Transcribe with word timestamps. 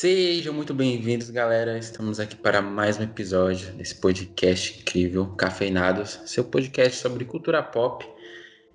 Sejam 0.00 0.54
muito 0.54 0.72
bem-vindos, 0.72 1.28
galera. 1.28 1.76
Estamos 1.76 2.18
aqui 2.18 2.34
para 2.34 2.62
mais 2.62 2.98
um 2.98 3.02
episódio 3.02 3.70
desse 3.74 3.94
podcast 3.96 4.80
incrível, 4.80 5.26
Cafeinados, 5.36 6.22
seu 6.24 6.42
podcast 6.42 6.96
sobre 6.96 7.26
cultura 7.26 7.62
pop 7.62 8.08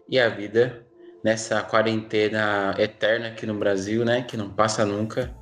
e 0.08 0.20
a 0.20 0.30
vida 0.30 0.86
nessa 1.24 1.64
quarentena 1.64 2.76
eterna 2.78 3.30
aqui 3.30 3.48
no 3.48 3.56
Brasil, 3.56 4.06
né? 4.06 4.22
Que 4.22 4.38
não 4.38 4.52
passa 4.52 4.86
nunca. 4.86 5.36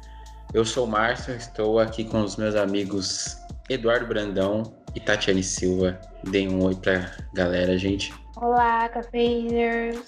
Eu 0.54 0.63
sou 0.63 0.85
o 0.85 0.89
Márcio, 0.89 1.35
estou 1.35 1.77
aqui 1.77 2.05
com 2.05 2.21
os 2.21 2.38
meus 2.38 2.55
amigos 2.55 3.36
Eduardo 3.70 4.07
Brandão 4.07 4.63
e 4.95 5.02
Tatiane 5.02 5.43
Silva. 5.43 6.00
Deem 6.23 6.47
um 6.47 6.63
oi 6.63 6.75
pra 6.75 7.11
galera, 7.34 7.77
gente. 7.77 8.13
Olá, 8.38 8.88
cafeiners! 8.88 9.99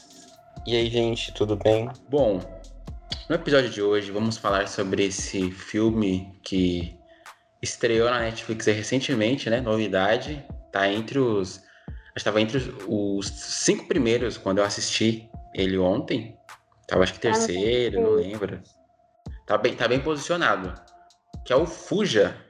E 0.65 0.73
aí, 0.73 0.89
gente, 0.89 1.33
tudo 1.33 1.57
bem? 1.57 1.89
Bom, 2.09 2.39
no 3.29 3.35
episódio 3.35 3.69
de 3.69 3.81
hoje 3.81 4.11
vamos 4.11 4.37
falar 4.37 4.67
sobre 4.67 5.05
esse 5.05 5.49
filme 5.51 6.39
que 6.43 6.95
estreou 7.61 8.09
na 8.09 8.19
Netflix 8.19 8.65
recentemente, 8.67 9.49
né? 9.49 9.61
Novidade. 9.61 10.45
Tá 10.71 10.87
entre 10.87 11.17
os. 11.19 11.57
Acho 11.57 12.13
que 12.13 12.19
estava 12.19 12.41
entre 12.41 12.57
os, 12.57 12.69
os, 12.87 13.27
cinco 13.27 13.87
primeiros 13.87 14.37
quando 14.37 14.59
eu 14.59 14.63
assisti 14.63 15.29
ele 15.53 15.77
ontem. 15.77 16.37
Tava 16.87 17.03
acho 17.03 17.13
que 17.13 17.19
terceiro, 17.19 18.01
não 18.01 18.11
lembro. 18.11 18.61
Tá 19.47 19.57
bem, 19.57 19.75
tá 19.75 19.87
bem 19.87 19.99
posicionado. 19.99 20.73
Que 21.45 21.51
é 21.51 21.55
o 21.55 21.65
Fuja. 21.65 22.44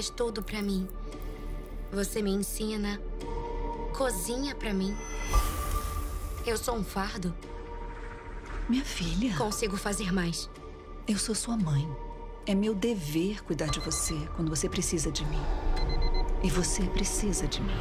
Faz 0.00 0.08
tudo 0.08 0.42
pra 0.42 0.62
mim. 0.62 0.88
Você 1.92 2.22
me 2.22 2.30
ensina, 2.30 2.98
cozinha 3.94 4.54
pra 4.54 4.72
mim. 4.72 4.96
Eu 6.46 6.56
sou 6.56 6.74
um 6.74 6.82
fardo. 6.82 7.34
Minha 8.66 8.82
filha. 8.82 9.36
Consigo 9.36 9.76
fazer 9.76 10.10
mais. 10.10 10.48
Eu 11.06 11.18
sou 11.18 11.34
sua 11.34 11.54
mãe. 11.54 11.86
É 12.46 12.54
meu 12.54 12.74
dever 12.74 13.44
cuidar 13.44 13.66
de 13.66 13.78
você 13.78 14.14
quando 14.36 14.48
você 14.48 14.70
precisa 14.70 15.12
de 15.12 15.22
mim. 15.26 15.42
E 16.42 16.48
você 16.48 16.82
precisa 16.84 17.46
de 17.46 17.60
mim. 17.60 17.76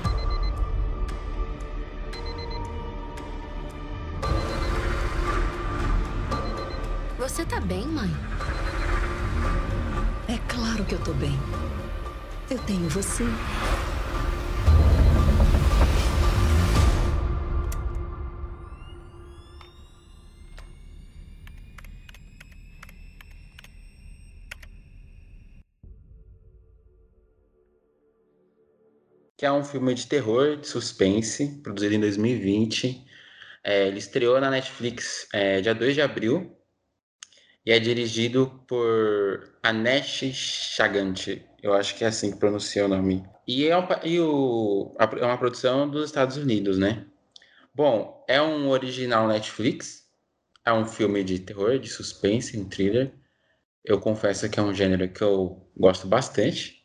Você 7.18 7.46
tá 7.46 7.62
bem, 7.62 7.88
mãe? 7.88 8.12
É 10.28 10.38
claro 10.50 10.84
que 10.84 10.96
eu 10.96 11.00
tô 11.00 11.14
bem. 11.14 11.40
Eu 12.52 12.58
tenho 12.66 12.90
você. 12.90 13.24
que 29.38 29.46
é 29.46 29.52
um 29.52 29.64
filme 29.64 29.94
de 29.94 30.06
terror, 30.06 30.58
de 30.58 30.68
suspense, 30.68 31.62
produzido 31.64 31.96
em 31.96 32.00
2020. 32.00 33.06
É, 33.64 33.88
ele 33.88 34.00
estreou 34.00 34.42
na 34.42 34.50
Netflix 34.50 35.30
é, 35.32 35.62
dia 35.62 35.74
2 35.74 35.94
de 35.94 36.02
abril 36.02 36.59
e 37.70 37.72
é 37.72 37.80
dirigido 37.80 38.64
por 38.68 39.48
Anesh 39.62 40.24
Chaganti. 40.34 41.46
Eu 41.62 41.72
acho 41.76 41.96
que 41.96 42.04
é 42.04 42.08
assim 42.08 42.32
que 42.32 42.40
pronuncia 42.40 42.84
o 42.84 42.88
nome. 42.88 43.24
E 43.48 43.68
é, 43.68 43.78
um, 43.78 43.86
e 44.04 44.20
o, 44.20 44.96
é 44.98 45.24
uma 45.24 45.38
produção 45.38 45.88
dos 45.88 46.06
Estados 46.06 46.36
Unidos, 46.36 46.80
né? 46.80 47.06
Bom, 47.72 48.26
é 48.28 48.42
um 48.42 48.70
original 48.70 49.28
Netflix. 49.28 50.04
É 50.66 50.74
um 50.74 50.84
filme 50.84 51.24
de 51.24 51.38
terror, 51.38 51.78
de 51.78 51.88
suspense, 51.88 52.58
um 52.58 52.68
thriller. 52.68 53.14
Eu 53.86 54.00
confesso 54.00 54.50
que 54.50 54.60
é 54.60 54.64
um 54.64 54.74
gênero 54.74 55.08
que 55.08 55.22
eu 55.22 55.70
gosto 55.78 56.08
bastante. 56.08 56.84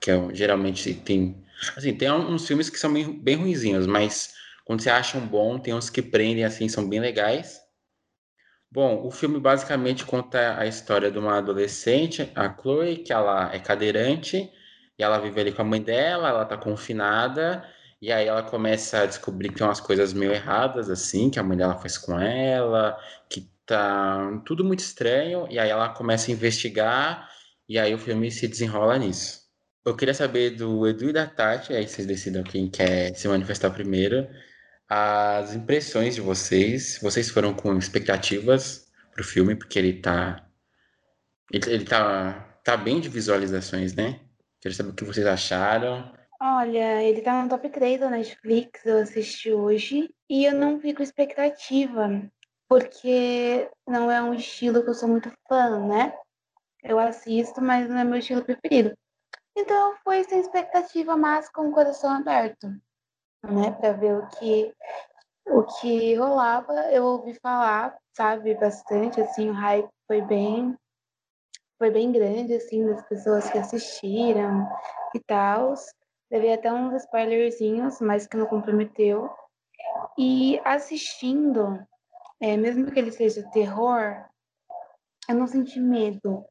Que 0.00 0.12
é, 0.12 0.28
geralmente 0.32 0.94
tem 0.94 1.44
Assim, 1.76 1.92
tem 1.92 2.12
uns 2.12 2.46
filmes 2.46 2.70
que 2.70 2.78
são 2.78 2.92
bem, 2.92 3.18
bem 3.20 3.34
ruinzinhos, 3.34 3.88
mas 3.88 4.34
quando 4.64 4.82
você 4.82 4.90
acha 4.90 5.18
um 5.18 5.26
bom, 5.26 5.58
tem 5.58 5.74
uns 5.74 5.90
que 5.90 6.00
prendem, 6.00 6.44
assim, 6.44 6.68
são 6.68 6.88
bem 6.88 7.00
legais. 7.00 7.65
Bom, 8.76 9.06
o 9.06 9.10
filme 9.10 9.40
basicamente 9.40 10.04
conta 10.04 10.58
a 10.58 10.66
história 10.66 11.10
de 11.10 11.18
uma 11.18 11.38
adolescente, 11.38 12.30
a 12.34 12.54
Chloe, 12.54 12.98
que 12.98 13.10
ela 13.10 13.50
é 13.50 13.58
cadeirante, 13.58 14.52
e 14.98 15.02
ela 15.02 15.18
vive 15.18 15.40
ali 15.40 15.50
com 15.50 15.62
a 15.62 15.64
mãe 15.64 15.80
dela, 15.80 16.28
ela 16.28 16.44
tá 16.44 16.58
confinada, 16.58 17.64
e 18.02 18.12
aí 18.12 18.26
ela 18.26 18.42
começa 18.42 18.98
a 18.98 19.06
descobrir 19.06 19.48
que 19.48 19.54
tem 19.54 19.66
umas 19.66 19.80
coisas 19.80 20.12
meio 20.12 20.30
erradas, 20.30 20.90
assim, 20.90 21.30
que 21.30 21.38
a 21.38 21.42
mãe 21.42 21.56
dela 21.56 21.78
faz 21.78 21.96
com 21.96 22.20
ela, 22.20 22.98
que 23.30 23.50
tá 23.64 24.42
tudo 24.44 24.62
muito 24.62 24.80
estranho, 24.80 25.46
e 25.48 25.58
aí 25.58 25.70
ela 25.70 25.88
começa 25.88 26.30
a 26.30 26.34
investigar, 26.34 27.30
e 27.66 27.78
aí 27.78 27.94
o 27.94 27.98
filme 27.98 28.30
se 28.30 28.46
desenrola 28.46 28.98
nisso. 28.98 29.40
Eu 29.86 29.96
queria 29.96 30.12
saber 30.12 30.50
do 30.50 30.86
Edu 30.86 31.08
e 31.08 31.12
da 31.14 31.26
Tati, 31.26 31.72
aí 31.72 31.88
vocês 31.88 32.06
decidam 32.06 32.42
quem 32.42 32.68
quer 32.68 33.14
se 33.14 33.26
manifestar 33.26 33.70
primeiro, 33.70 34.28
as 34.88 35.54
impressões 35.54 36.14
de 36.14 36.20
vocês. 36.20 36.98
Vocês 37.02 37.30
foram 37.30 37.54
com 37.54 37.76
expectativas 37.76 38.90
pro 39.12 39.24
filme, 39.24 39.54
porque 39.54 39.78
ele 39.78 40.00
tá. 40.00 40.46
Ele, 41.52 41.70
ele 41.70 41.84
tá, 41.84 42.58
tá 42.64 42.76
bem 42.76 43.00
de 43.00 43.08
visualizações, 43.08 43.94
né? 43.94 44.20
Queria 44.60 44.76
saber 44.76 44.90
o 44.90 44.94
que 44.94 45.04
vocês 45.04 45.26
acharam. 45.26 46.12
Olha, 46.40 47.02
ele 47.02 47.22
tá 47.22 47.42
no 47.42 47.48
top 47.48 47.68
3 47.68 48.00
da 48.00 48.10
Netflix, 48.10 48.84
eu 48.84 48.98
assisti 48.98 49.52
hoje, 49.52 50.14
e 50.28 50.44
eu 50.44 50.54
não 50.54 50.78
fico 50.78 51.02
expectativa, 51.02 52.30
porque 52.68 53.70
não 53.86 54.10
é 54.10 54.22
um 54.22 54.34
estilo 54.34 54.82
que 54.82 54.90
eu 54.90 54.94
sou 54.94 55.08
muito 55.08 55.32
fã, 55.48 55.86
né? 55.86 56.12
Eu 56.82 56.98
assisto, 56.98 57.62
mas 57.62 57.88
não 57.88 57.98
é 57.98 58.04
meu 58.04 58.18
estilo 58.18 58.44
preferido. 58.44 58.92
Então 59.56 59.96
foi 60.04 60.24
sem 60.24 60.40
expectativa, 60.40 61.16
mas 61.16 61.48
com 61.48 61.68
o 61.68 61.72
coração 61.72 62.12
aberto, 62.12 62.68
né, 63.50 63.72
para 63.72 63.92
ver 63.92 64.16
o 64.16 64.26
que 64.28 64.72
o 65.46 65.62
que 65.62 66.14
rolava. 66.14 66.72
Eu 66.92 67.04
ouvi 67.04 67.34
falar, 67.40 67.96
sabe, 68.16 68.54
bastante 68.54 69.20
assim, 69.20 69.48
o 69.50 69.52
hype 69.52 69.88
foi 70.06 70.20
bem 70.22 70.76
foi 71.78 71.90
bem 71.90 72.10
grande 72.10 72.54
assim 72.54 72.86
das 72.86 73.06
pessoas 73.06 73.50
que 73.50 73.58
assistiram 73.58 74.66
e 75.14 75.20
tal. 75.20 75.74
Levei 76.30 76.54
até 76.54 76.72
uns 76.72 76.94
spoilerzinhos, 77.02 78.00
mas 78.00 78.26
que 78.26 78.36
não 78.36 78.46
comprometeu. 78.46 79.30
E 80.18 80.58
assistindo, 80.64 81.78
é, 82.40 82.56
mesmo 82.56 82.90
que 82.90 82.98
ele 82.98 83.12
seja 83.12 83.48
terror, 83.50 84.24
eu 85.28 85.34
não 85.34 85.46
senti 85.46 85.78
medo, 85.78 86.44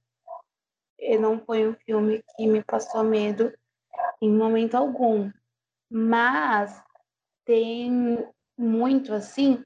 não 1.20 1.40
foi 1.40 1.68
um 1.68 1.74
filme 1.74 2.24
que 2.36 2.48
me 2.48 2.64
passou 2.64 3.04
medo 3.04 3.52
em 4.22 4.32
momento 4.32 4.76
algum. 4.76 5.32
Mas 5.90 6.82
tem 7.46 8.26
muito 8.58 9.14
assim 9.14 9.64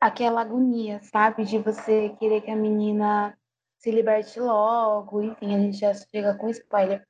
aquela 0.00 0.40
agonia, 0.40 1.00
sabe? 1.02 1.44
De 1.44 1.58
você 1.58 2.10
querer 2.18 2.40
que 2.40 2.50
a 2.50 2.56
menina 2.56 3.36
se 3.78 3.90
liberte 3.90 4.38
logo, 4.40 5.22
enfim, 5.22 5.54
a 5.54 5.58
gente 5.58 5.78
já 5.78 5.94
chega 5.94 6.34
com 6.34 6.48
spoiler. 6.48 7.06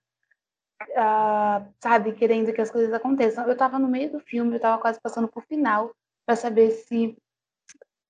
Uh, 0.82 1.73
sabe, 1.82 2.12
querendo 2.12 2.52
que 2.52 2.61
as 2.61 2.70
coisas 2.70 2.93
aconteçam. 2.93 3.47
Eu 3.47 3.56
tava 3.56 3.79
no 3.79 3.88
meio 3.88 4.12
do 4.12 4.20
filme, 4.20 4.56
eu 4.56 4.61
tava 4.61 4.81
quase 4.81 5.00
passando 5.00 5.29
pro 5.29 5.43
final 5.43 5.94
para 6.26 6.37
saber 6.37 6.70
se 6.70 7.17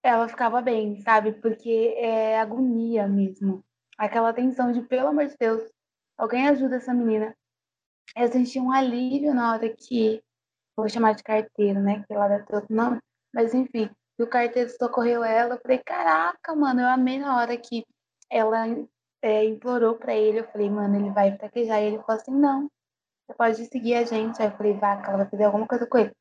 ela 0.02 0.28
ficava 0.28 0.62
bem, 0.62 1.00
sabe? 1.02 1.32
Porque 1.32 1.94
é 1.98 2.40
agonia 2.40 3.06
mesmo 3.08 3.64
aquela 4.00 4.32
tensão 4.32 4.72
de, 4.72 4.80
pelo 4.80 5.08
amor 5.08 5.26
de 5.26 5.36
Deus, 5.38 5.62
alguém 6.16 6.48
ajuda 6.48 6.76
essa 6.76 6.94
menina. 6.94 7.36
Eu 8.16 8.32
senti 8.32 8.58
um 8.58 8.72
alívio 8.72 9.34
na 9.34 9.52
hora 9.52 9.68
que, 9.68 10.22
vou 10.76 10.88
chamar 10.88 11.14
de 11.14 11.22
carteiro, 11.22 11.80
né, 11.80 12.04
que 12.06 12.14
lá 12.14 12.28
deve 12.28 12.44
ter 12.46 12.64
nome, 12.70 12.98
mas 13.34 13.54
enfim, 13.54 13.90
o 14.18 14.26
carteiro 14.26 14.70
socorreu 14.70 15.24
ela, 15.24 15.54
eu 15.54 15.60
falei, 15.60 15.78
caraca, 15.78 16.54
mano, 16.54 16.80
eu 16.80 16.88
amei 16.88 17.18
na 17.18 17.36
hora 17.36 17.56
que 17.56 17.84
ela 18.30 18.66
é, 19.22 19.44
implorou 19.44 19.96
para 19.96 20.14
ele, 20.14 20.40
eu 20.40 20.48
falei, 20.50 20.70
mano, 20.70 20.96
ele 20.96 21.10
vai 21.10 21.36
fraquejar, 21.36 21.82
e 21.82 21.86
ele 21.86 21.98
falou 22.02 22.20
assim, 22.20 22.32
não, 22.32 22.70
você 23.26 23.34
pode 23.34 23.66
seguir 23.66 23.94
a 23.94 24.04
gente, 24.04 24.40
aí 24.40 24.48
eu 24.48 24.56
falei, 24.56 24.74
vaca, 24.74 25.08
ela 25.08 25.18
vai 25.18 25.30
fazer 25.30 25.44
alguma 25.44 25.66
coisa 25.66 25.86
com 25.86 25.98
ele. 25.98 26.12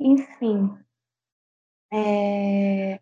Enfim, 0.00 0.78
é 1.92 3.00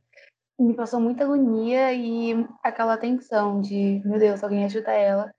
me 0.59 0.75
passou 0.75 1.00
muita 1.00 1.25
agonia 1.25 1.93
e 1.93 2.32
aquela 2.62 2.97
tensão 2.97 3.61
de, 3.61 4.00
meu 4.05 4.19
Deus, 4.19 4.43
alguém 4.43 4.65
ajuda 4.65 4.91
ela. 4.93 5.35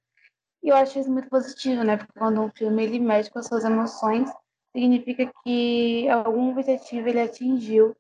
E 0.64 0.70
eu 0.70 0.76
acho 0.76 1.00
isso 1.00 1.12
muito 1.12 1.30
positivo, 1.30 1.84
né? 1.84 1.98
Porque 1.98 2.14
quando 2.18 2.42
um 2.42 2.52
filme 2.52 2.84
ele 2.84 3.00
mexe 3.00 3.30
com 3.30 3.40
as 3.40 3.48
suas 3.48 3.64
emoções, 3.64 4.30
significa 4.78 5.32
que 5.44 6.08
algum 6.08 6.52
objetivo 6.52 7.10
ele 7.10 7.20
atingiu 7.20 7.96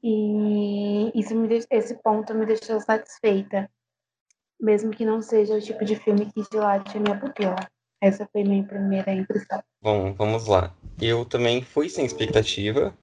e 0.00 1.10
isso 1.18 1.34
me 1.34 1.48
esse 1.68 1.94
ponto 2.00 2.32
me 2.32 2.46
deixou 2.46 2.80
satisfeita, 2.80 3.68
mesmo 4.60 4.92
que 4.92 5.04
não 5.04 5.20
seja 5.20 5.56
o 5.56 5.60
tipo 5.60 5.84
de 5.84 5.96
filme 5.96 6.26
que 6.26 6.48
dilate 6.48 6.96
a 6.96 7.00
minha 7.00 7.18
pupila. 7.18 7.56
Essa 8.00 8.28
foi 8.30 8.44
minha 8.44 8.62
primeira 8.62 9.12
impressão. 9.12 9.60
Bom, 9.82 10.14
vamos 10.14 10.46
lá. 10.46 10.72
Eu 11.00 11.24
também 11.24 11.60
fui 11.62 11.88
sem 11.88 12.06
expectativa, 12.06 12.96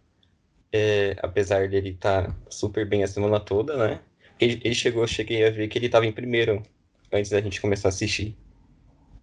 é, 0.71 1.17
apesar 1.21 1.67
dele 1.67 1.89
estar 1.89 2.27
tá 2.27 2.35
super 2.49 2.87
bem 2.87 3.03
a 3.03 3.07
semana 3.07 3.37
toda, 3.37 3.75
né? 3.75 3.99
Ele, 4.39 4.61
ele 4.63 4.75
chegou, 4.75 5.05
cheguei 5.05 5.45
a 5.45 5.51
ver 5.51 5.67
que 5.67 5.77
ele 5.77 5.87
estava 5.87 6.05
em 6.05 6.11
primeiro 6.13 6.63
antes 7.11 7.31
da 7.31 7.41
gente 7.41 7.59
começar 7.59 7.89
a 7.89 7.89
assistir. 7.89 8.37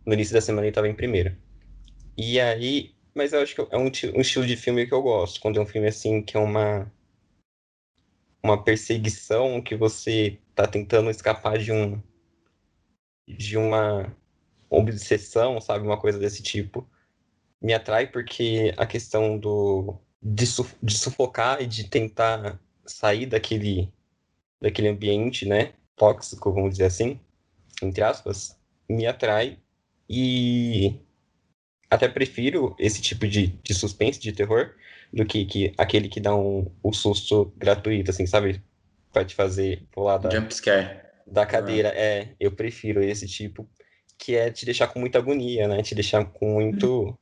No 0.04 0.12
início 0.12 0.34
da 0.34 0.40
semana 0.42 0.66
ele 0.66 0.70
estava 0.70 0.88
em 0.88 0.94
primeiro. 0.94 1.34
E 2.16 2.38
aí, 2.38 2.94
mas 3.14 3.32
eu 3.32 3.40
acho 3.40 3.54
que 3.54 3.60
é 3.60 3.76
um, 3.76 3.90
um 4.16 4.20
estilo 4.20 4.46
de 4.46 4.56
filme 4.56 4.86
que 4.86 4.94
eu 4.94 5.02
gosto, 5.02 5.40
quando 5.40 5.58
é 5.58 5.62
um 5.62 5.66
filme 5.66 5.88
assim 5.88 6.22
que 6.22 6.36
é 6.36 6.40
uma 6.40 6.90
uma 8.42 8.62
perseguição 8.62 9.60
que 9.60 9.76
você 9.76 10.38
tá 10.54 10.66
tentando 10.66 11.10
escapar 11.10 11.58
de 11.58 11.72
um 11.72 12.00
de 13.28 13.56
uma 13.56 14.14
obsessão, 14.68 15.60
sabe, 15.60 15.84
uma 15.84 15.98
coisa 15.98 16.18
desse 16.18 16.42
tipo. 16.42 16.88
Me 17.60 17.74
atrai 17.74 18.06
porque 18.06 18.74
a 18.76 18.86
questão 18.86 19.38
do 19.38 19.96
de, 20.22 20.44
de 20.82 20.98
sufocar 20.98 21.62
e 21.62 21.66
de 21.66 21.84
tentar 21.88 22.60
sair 22.86 23.26
daquele 23.26 23.92
daquele 24.60 24.88
ambiente, 24.88 25.46
né, 25.46 25.72
tóxico, 25.96 26.52
vamos 26.52 26.72
dizer 26.72 26.84
assim, 26.84 27.18
entre 27.82 28.02
aspas, 28.02 28.58
me 28.88 29.06
atrai. 29.06 29.58
E 30.08 31.00
até 31.90 32.08
prefiro 32.08 32.74
esse 32.78 33.02
tipo 33.02 33.26
de, 33.26 33.48
de 33.48 33.74
suspense, 33.74 34.20
de 34.20 34.32
terror, 34.32 34.74
do 35.12 35.26
que, 35.26 35.44
que 35.44 35.74
aquele 35.76 36.08
que 36.08 36.20
dá 36.20 36.34
um, 36.34 36.70
um 36.84 36.92
susto 36.92 37.52
gratuito, 37.56 38.10
assim, 38.10 38.26
sabe? 38.26 38.62
Pra 39.12 39.24
te 39.24 39.34
fazer 39.34 39.82
pular 39.90 40.18
da, 40.18 40.28
da 41.26 41.44
cadeira. 41.44 41.88
É, 41.88 42.28
eu 42.38 42.52
prefiro 42.52 43.02
esse 43.02 43.26
tipo, 43.26 43.68
que 44.16 44.36
é 44.36 44.50
te 44.50 44.64
deixar 44.64 44.86
com 44.86 45.00
muita 45.00 45.18
agonia, 45.18 45.66
né? 45.66 45.82
Te 45.82 45.96
deixar 45.96 46.24
com 46.24 46.54
muito, 46.54 47.02
uhum. 47.02 47.16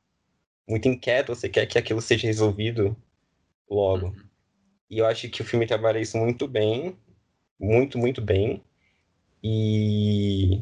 muito 0.67 0.87
inquieto, 0.87 1.33
você 1.33 1.49
quer 1.49 1.65
que 1.65 1.79
aquilo 1.79 2.01
seja 2.01 2.27
resolvido 2.27 2.95
logo. 3.67 4.07
Uhum. 4.07 4.23
E 4.87 4.99
eu 4.99 5.07
acho 5.07 5.29
que 5.29 5.41
o 5.41 5.45
filme 5.45 5.65
trabalha 5.65 5.99
isso 5.99 6.17
muito 6.17 6.47
bem, 6.47 6.95
muito, 7.59 7.97
muito 7.97 8.21
bem, 8.21 8.63
e 9.43 10.61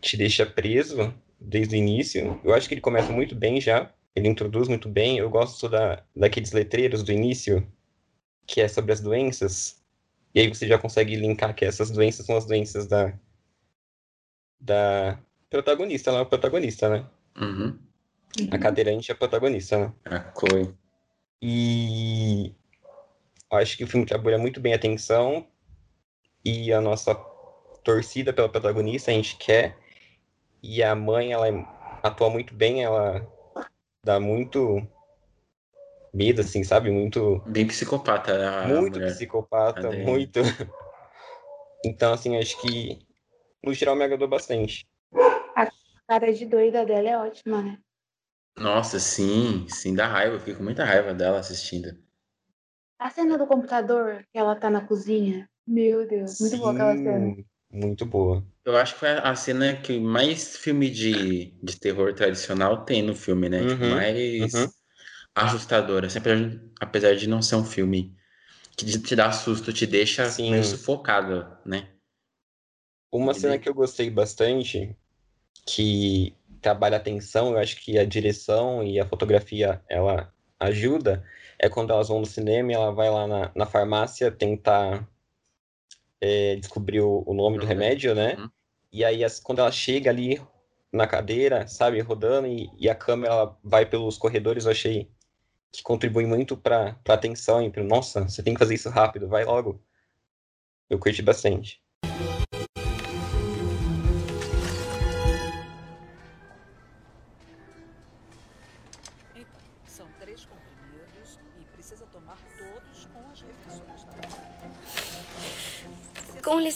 te 0.00 0.16
deixa 0.16 0.46
preso 0.46 1.12
desde 1.44 1.76
o 1.76 1.78
início. 1.78 2.40
Eu 2.44 2.54
acho 2.54 2.68
que 2.68 2.74
ele 2.74 2.80
começa 2.80 3.12
muito 3.12 3.34
bem 3.34 3.60
já, 3.60 3.92
ele 4.14 4.28
introduz 4.28 4.68
muito 4.68 4.88
bem. 4.88 5.18
Eu 5.18 5.28
gosto 5.28 5.68
da, 5.68 6.02
daqueles 6.14 6.52
letreiros 6.52 7.02
do 7.02 7.12
início, 7.12 7.66
que 8.46 8.60
é 8.60 8.68
sobre 8.68 8.92
as 8.92 9.00
doenças. 9.00 9.82
E 10.34 10.40
aí 10.40 10.48
você 10.48 10.66
já 10.66 10.78
consegue 10.78 11.16
linkar 11.16 11.54
que 11.54 11.64
essas 11.64 11.90
doenças 11.90 12.26
são 12.26 12.36
as 12.36 12.46
doenças 12.46 12.86
da, 12.86 13.12
da 14.60 15.18
protagonista. 15.50 16.10
É 16.10 16.20
a 16.20 16.24
protagonista, 16.24 16.88
né? 16.88 17.06
Uhum. 17.40 17.78
A 18.50 18.58
cadeirante 18.58 19.10
é 19.10 19.14
a 19.14 19.16
protagonista, 19.16 19.78
né? 19.78 19.92
A 20.04 20.32
Chloe. 20.32 20.74
E 21.40 22.52
acho 23.50 23.76
que 23.76 23.84
o 23.84 23.86
filme 23.86 24.06
trabalha 24.06 24.38
muito 24.38 24.60
bem 24.60 24.74
a 24.74 24.78
tensão 24.78 25.46
e 26.44 26.72
a 26.72 26.80
nossa 26.80 27.14
torcida 27.84 28.32
pela 28.32 28.48
protagonista, 28.48 29.10
a 29.10 29.14
gente 29.14 29.36
quer. 29.36 29.76
E 30.66 30.82
a 30.82 30.94
mãe, 30.94 31.30
ela 31.30 31.46
atua 32.02 32.30
muito 32.30 32.54
bem, 32.54 32.82
ela 32.82 33.20
dá 34.02 34.18
muito 34.18 34.80
medo, 36.12 36.40
assim, 36.40 36.64
sabe? 36.64 36.90
Muito. 36.90 37.42
Bem 37.44 37.66
psicopata. 37.66 38.66
muito 38.66 38.94
mulher. 38.94 39.12
psicopata, 39.12 39.92
muito. 39.92 40.40
então, 41.84 42.14
assim, 42.14 42.38
acho 42.38 42.58
que 42.62 42.98
no 43.62 43.74
geral 43.74 43.94
me 43.94 44.04
agradou 44.04 44.26
bastante. 44.26 44.88
A 45.54 45.70
cara 46.08 46.32
de 46.32 46.46
doida 46.46 46.86
dela 46.86 47.10
é 47.10 47.18
ótima, 47.18 47.60
né? 47.60 47.78
Nossa, 48.56 48.98
sim, 48.98 49.68
sim, 49.68 49.94
dá 49.94 50.06
raiva. 50.06 50.36
Eu 50.36 50.40
fico 50.40 50.58
com 50.58 50.64
muita 50.64 50.82
raiva 50.82 51.12
dela 51.12 51.40
assistindo. 51.40 51.94
A 52.98 53.10
cena 53.10 53.36
do 53.36 53.46
computador, 53.46 54.24
que 54.32 54.38
ela 54.38 54.56
tá 54.56 54.70
na 54.70 54.80
cozinha. 54.80 55.46
Meu 55.66 56.08
Deus, 56.08 56.40
muito 56.40 56.52
sim, 56.52 56.58
boa 56.58 56.72
aquela 56.72 56.96
cena. 56.96 57.36
Muito 57.74 58.06
boa. 58.06 58.46
Eu 58.64 58.76
acho 58.76 58.94
que 58.94 59.00
foi 59.00 59.08
a 59.08 59.34
cena 59.34 59.74
que 59.74 59.98
mais 59.98 60.56
filme 60.56 60.88
de, 60.88 61.52
de 61.60 61.76
terror 61.76 62.14
tradicional 62.14 62.84
tem 62.84 63.02
no 63.02 63.16
filme, 63.16 63.48
né? 63.48 63.62
Uhum, 63.62 63.68
tipo, 63.68 63.84
mais 63.86 64.54
uhum. 64.54 64.70
assustadora. 65.34 66.06
Assim, 66.06 66.20
apesar, 66.20 66.48
de, 66.48 66.60
apesar 66.80 67.16
de 67.16 67.28
não 67.28 67.42
ser 67.42 67.56
um 67.56 67.64
filme 67.64 68.16
que 68.76 68.86
te 68.86 69.16
dá 69.16 69.32
susto, 69.32 69.72
te 69.72 69.88
deixa 69.88 70.24
Sim. 70.30 70.52
meio 70.52 70.62
sufocado, 70.62 71.46
né? 71.66 71.88
Uma 73.12 73.32
e 73.32 73.34
cena 73.34 73.58
que 73.58 73.68
eu 73.68 73.74
gostei 73.74 74.08
bastante, 74.08 74.96
que 75.66 76.32
trabalha 76.62 76.98
a 76.98 77.00
tensão, 77.00 77.52
eu 77.52 77.58
acho 77.58 77.76
que 77.76 77.98
a 77.98 78.04
direção 78.04 78.84
e 78.84 79.00
a 79.00 79.06
fotografia, 79.06 79.82
ela 79.88 80.32
ajuda, 80.60 81.24
é 81.58 81.68
quando 81.68 81.92
elas 81.92 82.06
vão 82.06 82.20
no 82.20 82.26
cinema 82.26 82.70
e 82.70 82.74
ela 82.74 82.92
vai 82.92 83.10
lá 83.10 83.26
na, 83.26 83.52
na 83.54 83.66
farmácia 83.66 84.30
tentar 84.30 85.08
é, 86.24 86.56
descobriu 86.56 87.22
o 87.26 87.34
nome 87.34 87.58
do 87.58 87.66
remédio, 87.66 88.14
né? 88.14 88.34
Uhum. 88.38 88.48
E 88.90 89.04
aí, 89.04 89.20
quando 89.42 89.58
ela 89.58 89.70
chega 89.70 90.08
ali 90.08 90.40
na 90.90 91.06
cadeira, 91.06 91.66
sabe, 91.66 92.00
rodando, 92.00 92.46
e, 92.46 92.70
e 92.78 92.88
a 92.88 92.94
câmera 92.94 93.54
vai 93.62 93.84
pelos 93.84 94.16
corredores, 94.16 94.64
eu 94.64 94.70
achei 94.70 95.10
que 95.70 95.82
contribui 95.82 96.24
muito 96.24 96.56
para 96.56 96.98
a 97.06 97.12
atenção, 97.12 97.62
e 97.62 97.70
pro, 97.70 97.84
nossa, 97.84 98.26
você 98.26 98.42
tem 98.42 98.54
que 98.54 98.58
fazer 98.58 98.74
isso 98.74 98.88
rápido, 98.88 99.28
vai 99.28 99.44
logo. 99.44 99.84
Eu 100.88 100.98
curti 100.98 101.20
bastante. 101.20 101.82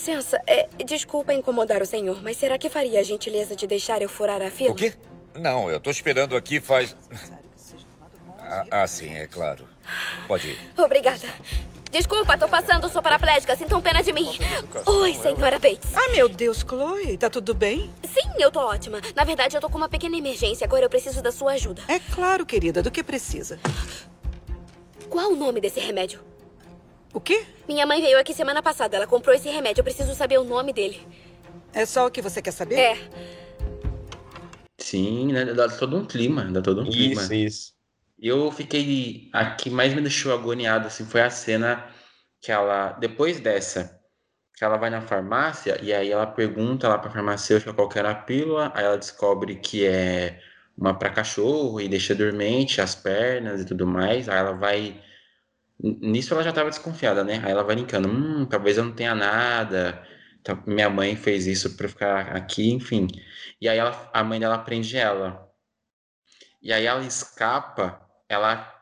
Licença, 0.08 0.40
é, 0.46 0.66
desculpa 0.84 1.34
incomodar 1.34 1.82
o 1.82 1.86
senhor, 1.86 2.22
mas 2.22 2.36
será 2.38 2.56
que 2.56 2.70
faria 2.70 3.00
a 3.00 3.02
gentileza 3.02 3.54
de 3.54 3.66
deixar 3.66 4.00
eu 4.00 4.08
furar 4.08 4.40
a 4.40 4.50
fila? 4.50 4.72
O 4.72 4.74
quê? 4.74 4.94
Não, 5.34 5.70
eu 5.70 5.78
tô 5.78 5.90
esperando 5.90 6.34
aqui 6.34 6.60
faz. 6.60 6.96
Ah, 8.40 8.64
ah 8.70 8.86
sim, 8.86 9.14
é 9.14 9.26
claro. 9.26 9.68
Pode 10.26 10.48
ir. 10.48 10.58
Obrigada. 10.76 11.28
Desculpa, 11.90 12.36
tô 12.36 12.48
passando, 12.48 12.88
sou 12.88 13.02
paraplégica, 13.02 13.56
sintam 13.56 13.80
pena 13.80 14.02
de 14.02 14.12
mim. 14.12 14.28
Oi, 14.86 15.14
senhora 15.14 15.58
Bates. 15.58 15.94
Ah, 15.94 16.12
meu 16.12 16.28
Deus, 16.28 16.58
Chloe, 16.58 17.16
tá 17.16 17.30
tudo 17.30 17.54
bem? 17.54 17.90
Sim, 18.02 18.30
eu 18.38 18.50
tô 18.50 18.60
ótima. 18.60 19.00
Na 19.14 19.24
verdade, 19.24 19.56
eu 19.56 19.60
tô 19.60 19.70
com 19.70 19.78
uma 19.78 19.88
pequena 19.88 20.16
emergência, 20.16 20.64
agora 20.66 20.84
eu 20.84 20.90
preciso 20.90 21.22
da 21.22 21.32
sua 21.32 21.52
ajuda. 21.52 21.82
É 21.88 21.98
claro, 21.98 22.44
querida, 22.44 22.82
do 22.82 22.90
que 22.90 23.02
precisa? 23.02 23.58
Qual 25.08 25.32
o 25.32 25.36
nome 25.36 25.60
desse 25.60 25.80
remédio? 25.80 26.20
O 27.12 27.20
quê? 27.20 27.44
Minha 27.66 27.86
mãe 27.86 28.00
veio 28.00 28.18
aqui 28.18 28.34
semana 28.34 28.62
passada. 28.62 28.96
Ela 28.96 29.06
comprou 29.06 29.34
esse 29.34 29.48
remédio. 29.48 29.80
Eu 29.80 29.84
preciso 29.84 30.14
saber 30.14 30.38
o 30.38 30.44
nome 30.44 30.72
dele. 30.72 31.00
É 31.72 31.86
só 31.86 32.06
o 32.06 32.10
que 32.10 32.20
você 32.20 32.42
quer 32.42 32.52
saber? 32.52 32.76
É. 32.76 32.98
Sim, 34.78 35.32
né? 35.32 35.44
dá 35.46 35.68
todo 35.68 35.96
um 35.96 36.04
clima. 36.04 36.44
Dá 36.44 36.60
todo 36.60 36.82
um 36.82 36.84
clima. 36.84 37.22
Isso, 37.22 37.34
isso. 37.34 37.72
Eu 38.18 38.50
fiquei. 38.50 39.28
A 39.32 39.50
que 39.52 39.70
mais 39.70 39.94
me 39.94 40.00
deixou 40.00 40.32
agoniado 40.32 40.86
assim, 40.86 41.04
foi 41.04 41.22
a 41.22 41.30
cena 41.30 41.86
que 42.40 42.52
ela. 42.52 42.92
Depois 42.92 43.40
dessa, 43.40 44.00
que 44.54 44.64
ela 44.64 44.76
vai 44.76 44.90
na 44.90 45.00
farmácia 45.00 45.78
e 45.82 45.92
aí 45.92 46.10
ela 46.10 46.26
pergunta 46.26 46.88
lá 46.88 46.98
pra 46.98 47.10
farmacêutica 47.10 47.72
qual 47.72 47.88
era 47.94 48.10
a 48.10 48.14
pílula. 48.14 48.72
Aí 48.74 48.84
ela 48.84 48.98
descobre 48.98 49.56
que 49.56 49.86
é 49.86 50.40
uma 50.76 50.94
para 50.94 51.10
cachorro 51.10 51.80
e 51.80 51.88
deixa 51.88 52.14
dormente 52.14 52.80
as 52.80 52.94
pernas 52.94 53.62
e 53.62 53.64
tudo 53.64 53.86
mais. 53.86 54.28
Aí 54.28 54.38
ela 54.38 54.52
vai 54.52 55.00
Nisso 55.80 56.34
ela 56.34 56.42
já 56.42 56.50
estava 56.50 56.70
desconfiada, 56.70 57.22
né? 57.22 57.40
Aí 57.44 57.52
ela 57.52 57.62
vai 57.62 57.76
linkando, 57.76 58.08
hum, 58.08 58.46
talvez 58.46 58.76
eu 58.78 58.84
não 58.84 58.92
tenha 58.94 59.14
nada. 59.14 60.04
Minha 60.66 60.90
mãe 60.90 61.14
fez 61.16 61.46
isso 61.46 61.76
para 61.76 61.88
ficar 61.88 62.36
aqui, 62.36 62.70
enfim. 62.72 63.06
E 63.60 63.68
aí 63.68 63.78
ela, 63.78 64.10
a 64.12 64.24
mãe 64.24 64.40
dela 64.40 64.58
prende 64.58 64.96
ela. 64.96 65.48
E 66.62 66.72
aí 66.72 66.86
ela 66.86 67.04
escapa, 67.04 68.00
ela 68.28 68.74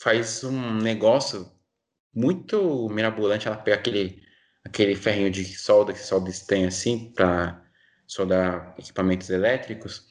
faz 0.00 0.44
um 0.44 0.74
negócio 0.78 1.50
muito 2.14 2.88
mirabolante. 2.90 3.46
Ela 3.48 3.56
pega 3.56 3.76
aquele, 3.78 4.22
aquele 4.64 4.94
ferrinho 4.94 5.30
de 5.30 5.44
solda 5.44 5.92
que 5.92 6.00
soldas 6.00 6.40
tem 6.40 6.66
assim 6.66 7.12
para 7.12 7.62
soldar 8.06 8.74
equipamentos 8.78 9.30
elétricos. 9.30 10.06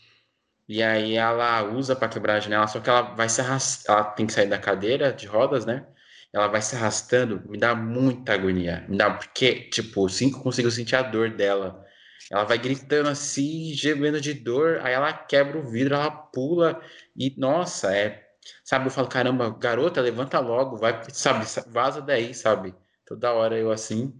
E 0.68 0.82
aí 0.82 1.16
ela 1.16 1.64
usa 1.64 1.96
para 1.96 2.10
quebrar 2.10 2.36
a 2.38 2.40
janela, 2.40 2.68
só 2.68 2.80
que 2.80 2.90
ela 2.90 3.02
vai 3.16 3.30
se 3.30 3.42
arrastar, 3.42 3.98
ela 3.98 4.06
tem 4.12 4.26
que 4.26 4.34
sair 4.34 4.48
da 4.48 4.58
cadeira 4.58 5.12
de 5.14 5.28
rodas, 5.28 5.66
né? 5.66 5.86
Ela 6.34 6.48
vai 6.48 6.62
se 6.62 6.76
arrastando, 6.76 7.44
me 7.50 7.58
dá 7.58 7.76
muita 7.76 8.34
agonia. 8.34 8.86
Me 8.88 8.98
dá, 8.98 9.12
porque, 9.12 9.70
tipo, 9.70 10.06
assim 10.06 10.30
que 10.30 10.38
eu 10.38 10.42
consigo 10.42 10.72
sentir 10.72 10.96
a 10.96 11.02
dor 11.02 11.32
dela. 11.32 11.84
Ela 12.32 12.46
vai 12.46 12.58
gritando 12.58 13.10
assim, 13.10 13.74
gemendo 13.74 14.22
de 14.22 14.34
dor, 14.34 14.80
aí 14.84 14.94
ela 14.94 15.12
quebra 15.12 15.58
o 15.60 15.70
vidro, 15.70 15.96
ela 15.96 16.10
pula, 16.10 16.82
e 17.18 17.34
nossa, 17.38 17.94
é, 17.94 18.32
Sabe, 18.64 18.88
eu 18.88 18.92
falo, 18.92 19.08
caramba, 19.08 19.50
garota, 19.52 20.02
levanta 20.02 20.40
logo, 20.40 20.78
vai, 20.78 21.02
sabe, 21.10 21.46
vaza 21.68 22.02
daí, 22.02 22.34
sabe? 22.34 22.74
Toda 23.06 23.34
hora 23.34 23.58
eu 23.58 23.72
assim. 23.72 24.14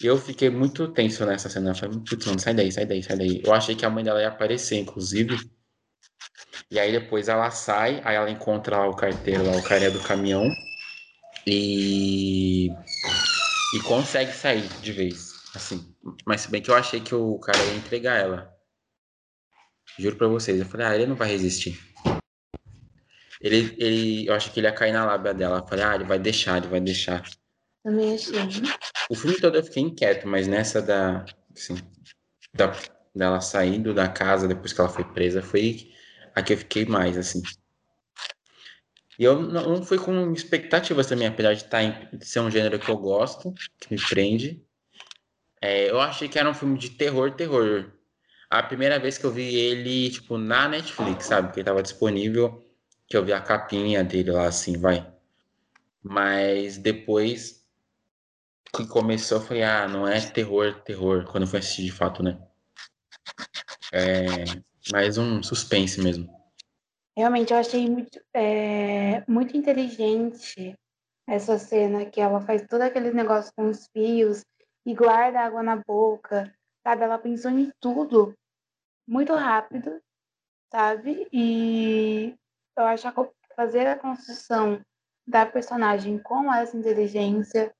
Eu 0.00 0.18
fiquei 0.18 0.50
muito 0.50 0.88
tenso 0.88 1.24
nessa 1.24 1.48
cena. 1.48 1.70
Eu 1.70 1.74
falei, 1.74 1.98
putz, 1.98 2.26
mano, 2.26 2.38
sai 2.38 2.54
daí, 2.54 2.72
sai 2.72 2.84
daí, 2.84 3.02
sai 3.02 3.16
daí. 3.16 3.42
Eu 3.44 3.54
achei 3.54 3.74
que 3.76 3.86
a 3.86 3.90
mãe 3.90 4.02
dela 4.02 4.20
ia 4.20 4.28
aparecer, 4.28 4.78
inclusive. 4.78 5.38
E 6.70 6.78
aí 6.78 6.92
depois 6.92 7.28
ela 7.28 7.50
sai, 7.50 8.00
aí 8.04 8.16
ela 8.16 8.30
encontra 8.30 8.78
lá 8.78 8.88
o 8.88 8.96
carteiro, 8.96 9.44
lá, 9.44 9.56
o 9.56 9.62
carinha 9.62 9.90
do 9.90 10.00
caminhão. 10.00 10.50
E. 11.46 12.70
E 13.72 13.80
consegue 13.80 14.32
sair 14.32 14.68
de 14.80 14.92
vez. 14.92 15.34
Assim. 15.54 15.94
Mas 16.26 16.42
se 16.42 16.50
bem 16.50 16.62
que 16.62 16.70
eu 16.70 16.74
achei 16.74 17.00
que 17.00 17.14
o 17.14 17.38
cara 17.38 17.58
ia 17.64 17.76
entregar 17.76 18.18
ela. 18.18 18.54
Juro 19.98 20.16
pra 20.16 20.28
vocês. 20.28 20.58
Eu 20.58 20.66
falei, 20.66 20.86
ah, 20.86 20.94
ele 20.94 21.06
não 21.06 21.16
vai 21.16 21.28
resistir. 21.28 21.78
Ele, 23.40 23.74
ele, 23.78 24.26
eu 24.26 24.34
acho 24.34 24.52
que 24.52 24.60
ele 24.60 24.66
ia 24.66 24.72
cair 24.72 24.92
na 24.92 25.04
lábia 25.04 25.34
dela. 25.34 25.58
Eu 25.58 25.66
falei, 25.66 25.84
ah, 25.84 25.94
ele 25.94 26.04
vai 26.04 26.18
deixar, 26.18 26.56
ele 26.56 26.68
vai 26.68 26.80
deixar. 26.80 27.22
Também 27.82 28.14
achei. 28.14 28.34
O 29.10 29.14
filme 29.14 29.38
todo 29.38 29.56
eu 29.56 29.62
fiquei 29.62 29.82
inquieto, 29.82 30.26
mas 30.26 30.48
nessa 30.48 30.80
da. 30.80 31.24
Assim, 31.54 31.76
da, 32.54 32.72
dela 33.14 33.40
saindo 33.40 33.94
da 33.94 34.08
casa 34.08 34.48
depois 34.48 34.72
que 34.72 34.80
ela 34.80 34.88
foi 34.88 35.04
presa, 35.04 35.42
foi 35.42 35.92
a 36.34 36.42
que 36.42 36.52
eu 36.52 36.58
fiquei 36.58 36.84
mais, 36.84 37.16
assim. 37.16 37.42
E 39.18 39.24
eu 39.24 39.40
não, 39.40 39.76
não 39.76 39.82
fui 39.82 39.98
com 39.98 40.32
expectativas 40.32 41.06
também, 41.06 41.26
apesar 41.26 41.54
de, 41.54 41.64
tá 41.64 41.82
em, 41.82 42.08
de 42.12 42.26
ser 42.26 42.40
um 42.40 42.50
gênero 42.50 42.78
que 42.78 42.88
eu 42.88 42.96
gosto, 42.96 43.52
que 43.80 43.94
me 43.94 44.00
prende. 44.00 44.62
É, 45.60 45.90
eu 45.90 46.00
achei 46.00 46.28
que 46.28 46.38
era 46.38 46.50
um 46.50 46.54
filme 46.54 46.78
de 46.78 46.90
terror, 46.90 47.30
terror. 47.32 47.92
A 48.50 48.62
primeira 48.62 48.98
vez 48.98 49.16
que 49.16 49.24
eu 49.24 49.30
vi 49.30 49.54
ele, 49.54 50.10
tipo, 50.10 50.36
na 50.36 50.68
Netflix, 50.68 51.26
sabe? 51.26 51.52
Que 51.52 51.60
ele 51.60 51.64
tava 51.64 51.82
disponível, 51.82 52.62
que 53.06 53.16
eu 53.16 53.24
vi 53.24 53.32
a 53.32 53.40
capinha 53.40 54.04
dele 54.04 54.30
lá, 54.30 54.46
assim, 54.46 54.76
vai. 54.76 55.10
Mas 56.02 56.76
depois 56.76 57.64
que 58.76 58.86
começou, 58.86 59.38
eu 59.38 59.44
falei, 59.44 59.62
ah, 59.62 59.88
não 59.88 60.06
é 60.06 60.20
terror, 60.20 60.74
terror, 60.82 61.24
quando 61.24 61.44
eu 61.44 61.48
fui 61.48 61.60
assistir 61.60 61.84
de 61.84 61.92
fato, 61.92 62.22
né? 62.22 62.38
É 63.92 64.44
mais 64.90 65.16
um 65.16 65.42
suspense 65.42 66.00
mesmo. 66.00 66.28
Realmente, 67.16 67.52
eu 67.52 67.58
achei 67.58 67.88
muito, 67.88 68.20
é, 68.34 69.24
muito 69.28 69.56
inteligente 69.56 70.74
essa 71.26 71.58
cena 71.58 72.04
que 72.04 72.20
ela 72.20 72.40
faz 72.40 72.66
todo 72.66 72.82
aquele 72.82 73.12
negócio 73.12 73.52
com 73.56 73.68
os 73.68 73.86
fios 73.92 74.44
e 74.84 74.94
guarda 74.94 75.40
água 75.40 75.62
na 75.62 75.76
boca, 75.76 76.52
sabe? 76.82 77.02
Ela 77.02 77.18
pensou 77.18 77.50
em 77.50 77.72
tudo 77.80 78.34
muito 79.06 79.32
rápido, 79.34 80.00
sabe? 80.72 81.28
E 81.32 82.34
eu 82.76 82.84
acho 82.84 83.10
que 83.10 83.54
fazer 83.54 83.86
a 83.86 83.98
construção 83.98 84.80
da 85.26 85.46
personagem 85.46 86.18
com 86.18 86.52
essa 86.52 86.76
inteligência 86.76 87.72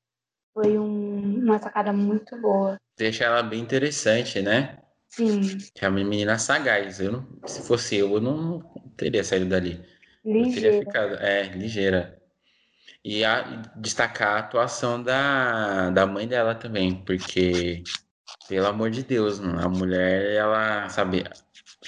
foi 0.55 0.79
um, 0.79 1.43
uma 1.43 1.59
sacada 1.59 1.93
muito 1.93 2.41
boa. 2.41 2.79
Deixa 2.97 3.25
ela 3.25 3.43
bem 3.43 3.61
interessante, 3.61 4.41
né? 4.41 4.79
Sim. 5.09 5.59
Que 5.75 5.85
é 5.85 5.89
uma 5.89 6.03
menina 6.03 6.39
sagaz. 6.39 7.01
Eu 7.01 7.13
não, 7.13 7.27
se 7.47 7.67
fosse 7.67 7.97
eu, 7.97 8.13
eu 8.13 8.21
não 8.21 8.63
teria 8.97 9.25
saído 9.25 9.47
dali. 9.47 9.81
Ligeira. 10.25 10.49
Eu 10.49 10.55
teria 10.55 10.79
ficado. 10.79 11.15
É, 11.17 11.43
ligeira. 11.49 12.23
E 13.05 13.25
a, 13.25 13.43
destacar 13.77 14.37
a 14.37 14.39
atuação 14.39 15.03
da, 15.03 15.91
da 15.91 16.07
mãe 16.07 16.27
dela 16.27 16.55
também, 16.55 16.95
porque, 17.05 17.83
pelo 18.49 18.67
amor 18.67 18.91
de 18.91 19.03
Deus, 19.03 19.41
a 19.41 19.69
mulher, 19.69 20.33
ela, 20.33 20.89
sabe, 20.89 21.23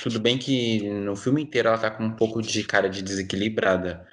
tudo 0.02 0.20
bem 0.20 0.36
que 0.36 0.86
no 0.90 1.16
filme 1.16 1.42
inteiro 1.42 1.68
ela 1.68 1.78
tá 1.78 1.90
com 1.90 2.04
um 2.04 2.14
pouco 2.14 2.42
de 2.42 2.62
cara 2.64 2.90
de 2.90 3.00
desequilibrada, 3.00 4.06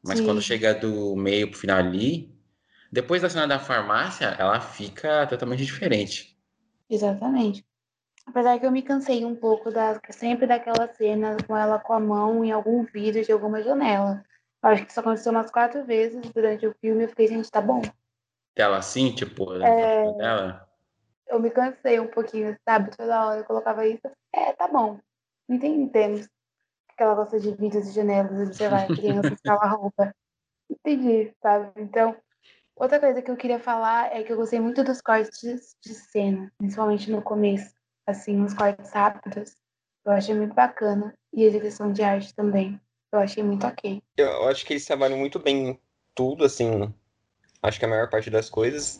mas 0.00 0.18
Sim. 0.18 0.26
quando 0.26 0.40
chega 0.40 0.74
do 0.74 1.16
meio 1.16 1.50
pro 1.50 1.58
final 1.58 1.78
ali, 1.78 2.32
depois 2.92 3.22
da 3.22 3.28
cena 3.28 3.48
da 3.48 3.58
farmácia, 3.58 4.26
ela 4.38 4.60
fica 4.60 5.26
totalmente 5.26 5.64
diferente. 5.64 6.38
Exatamente. 6.88 7.64
Apesar 8.26 8.58
que 8.58 8.66
eu 8.66 8.72
me 8.72 8.82
cansei 8.82 9.24
um 9.24 9.36
pouco 9.36 9.70
da, 9.70 10.00
sempre 10.10 10.46
daquela 10.46 10.88
cena 10.94 11.36
com 11.46 11.56
ela 11.56 11.78
com 11.78 11.92
a 11.92 12.00
mão 12.00 12.44
em 12.44 12.50
algum 12.50 12.82
vidro 12.82 13.22
de 13.22 13.30
alguma 13.30 13.62
janela. 13.62 14.24
Eu 14.62 14.70
acho 14.70 14.84
que 14.84 14.90
isso 14.90 15.00
aconteceu 15.00 15.30
umas 15.30 15.50
quatro 15.50 15.84
vezes 15.84 16.20
durante 16.32 16.66
o 16.66 16.74
filme. 16.80 17.04
Eu 17.04 17.08
fiquei, 17.08 17.28
gente, 17.28 17.50
tá 17.50 17.60
bom. 17.60 17.82
Ela 18.56 18.78
assim, 18.78 19.14
tipo, 19.14 19.52
É. 19.62 20.10
dela. 20.12 20.68
Eu 21.26 21.38
me 21.38 21.50
cansei 21.50 22.00
um 22.00 22.06
pouquinho, 22.06 22.56
sabe? 22.64 22.96
Toda 22.96 23.26
hora 23.26 23.40
eu 23.40 23.44
colocava 23.44 23.86
isso. 23.86 24.10
É, 24.32 24.52
tá 24.52 24.68
bom. 24.68 24.98
Entendemos 25.48 26.26
que 26.96 27.02
ela 27.02 27.14
gosta 27.14 27.38
de 27.38 27.52
vidros 27.54 27.88
e 27.88 27.92
janelas 27.92 28.48
e 28.48 28.54
sei 28.54 28.68
lá, 28.68 28.86
criança 28.86 29.34
escala 29.34 29.66
roupa. 29.66 30.14
Entendi, 30.70 31.34
sabe? 31.42 31.72
Então, 31.76 32.16
outra 32.74 32.98
coisa 33.00 33.20
que 33.20 33.30
eu 33.30 33.36
queria 33.36 33.58
falar 33.58 34.14
é 34.14 34.22
que 34.22 34.32
eu 34.32 34.36
gostei 34.36 34.60
muito 34.60 34.82
dos 34.82 35.00
cortes 35.00 35.76
de 35.82 35.94
cena, 35.94 36.50
principalmente 36.56 37.10
no 37.10 37.20
começo. 37.20 37.73
Assim, 38.06 38.40
uns 38.40 38.54
cortes 38.54 38.90
rápidos. 38.90 39.56
Eu 40.04 40.12
achei 40.12 40.34
muito 40.34 40.54
bacana. 40.54 41.14
E 41.32 41.46
a 41.46 41.50
direção 41.50 41.92
de 41.92 42.02
arte 42.02 42.34
também. 42.34 42.80
Eu 43.12 43.18
achei 43.20 43.42
muito 43.42 43.66
ok. 43.66 44.02
Eu 44.16 44.48
acho 44.48 44.64
que 44.66 44.72
eles 44.72 44.84
trabalham 44.84 45.18
muito 45.18 45.38
bem 45.38 45.70
em 45.70 45.80
tudo, 46.14 46.44
assim. 46.44 46.92
Acho 47.62 47.78
que 47.78 47.84
a 47.84 47.88
maior 47.88 48.10
parte 48.10 48.28
das 48.30 48.50
coisas. 48.50 48.98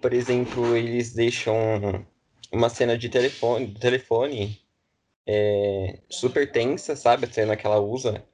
Por 0.00 0.12
exemplo, 0.12 0.76
eles 0.76 1.12
deixam 1.12 1.54
uma 2.52 2.68
cena 2.68 2.96
de 2.96 3.08
telefone, 3.08 3.66
de 3.66 3.80
telefone 3.80 4.60
é, 5.26 6.00
super 6.08 6.50
tensa, 6.50 6.96
sabe? 6.96 7.26
A 7.26 7.30
cena 7.30 7.56
que 7.56 7.66
ela 7.66 7.78
usa 7.78 8.24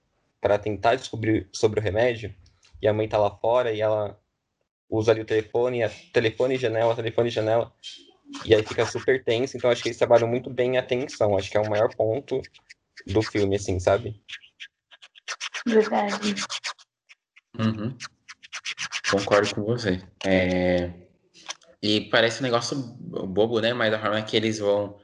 para 0.41 0.59
tentar 0.59 0.95
descobrir 0.95 1.49
sobre 1.52 1.81
o 1.81 1.83
remédio. 1.83 2.35
E 2.81 2.87
a 2.87 2.93
mãe 2.93 3.09
tá 3.09 3.19
lá 3.19 3.31
fora 3.31 3.73
e 3.73 3.81
ela 3.81 4.21
usa 4.88 5.12
ali 5.12 5.23
o 5.23 5.26
telefone, 5.26 5.83
a 5.83 5.91
telefone 6.12 6.57
janela, 6.57 6.95
telefone 6.95 7.31
janela. 7.31 7.73
E 8.44 8.54
aí 8.54 8.62
fica 8.62 8.86
super 8.86 9.22
tenso. 9.24 9.56
Então 9.56 9.70
acho 9.70 9.82
que 9.82 9.88
eles 9.88 9.98
trabalham 9.98 10.28
muito 10.28 10.50
bem 10.50 10.78
a 10.78 10.82
tensão. 10.82 11.36
Acho 11.36 11.50
que 11.50 11.56
é 11.56 11.60
o 11.60 11.68
maior 11.68 11.94
ponto 11.94 12.40
do 13.06 13.22
filme, 13.22 13.56
assim, 13.56 13.78
sabe? 13.78 14.20
Verdade. 15.66 16.34
Uhum. 17.58 17.96
Concordo 19.10 19.54
com 19.54 19.62
você. 19.64 20.02
É, 20.24 20.90
E 21.82 22.02
parece 22.10 22.40
um 22.40 22.44
negócio 22.44 22.76
bobo, 22.76 23.60
né? 23.60 23.72
Mas 23.74 23.92
a 23.92 23.98
forma 24.00 24.22
que 24.22 24.36
eles 24.36 24.58
vão 24.58 24.98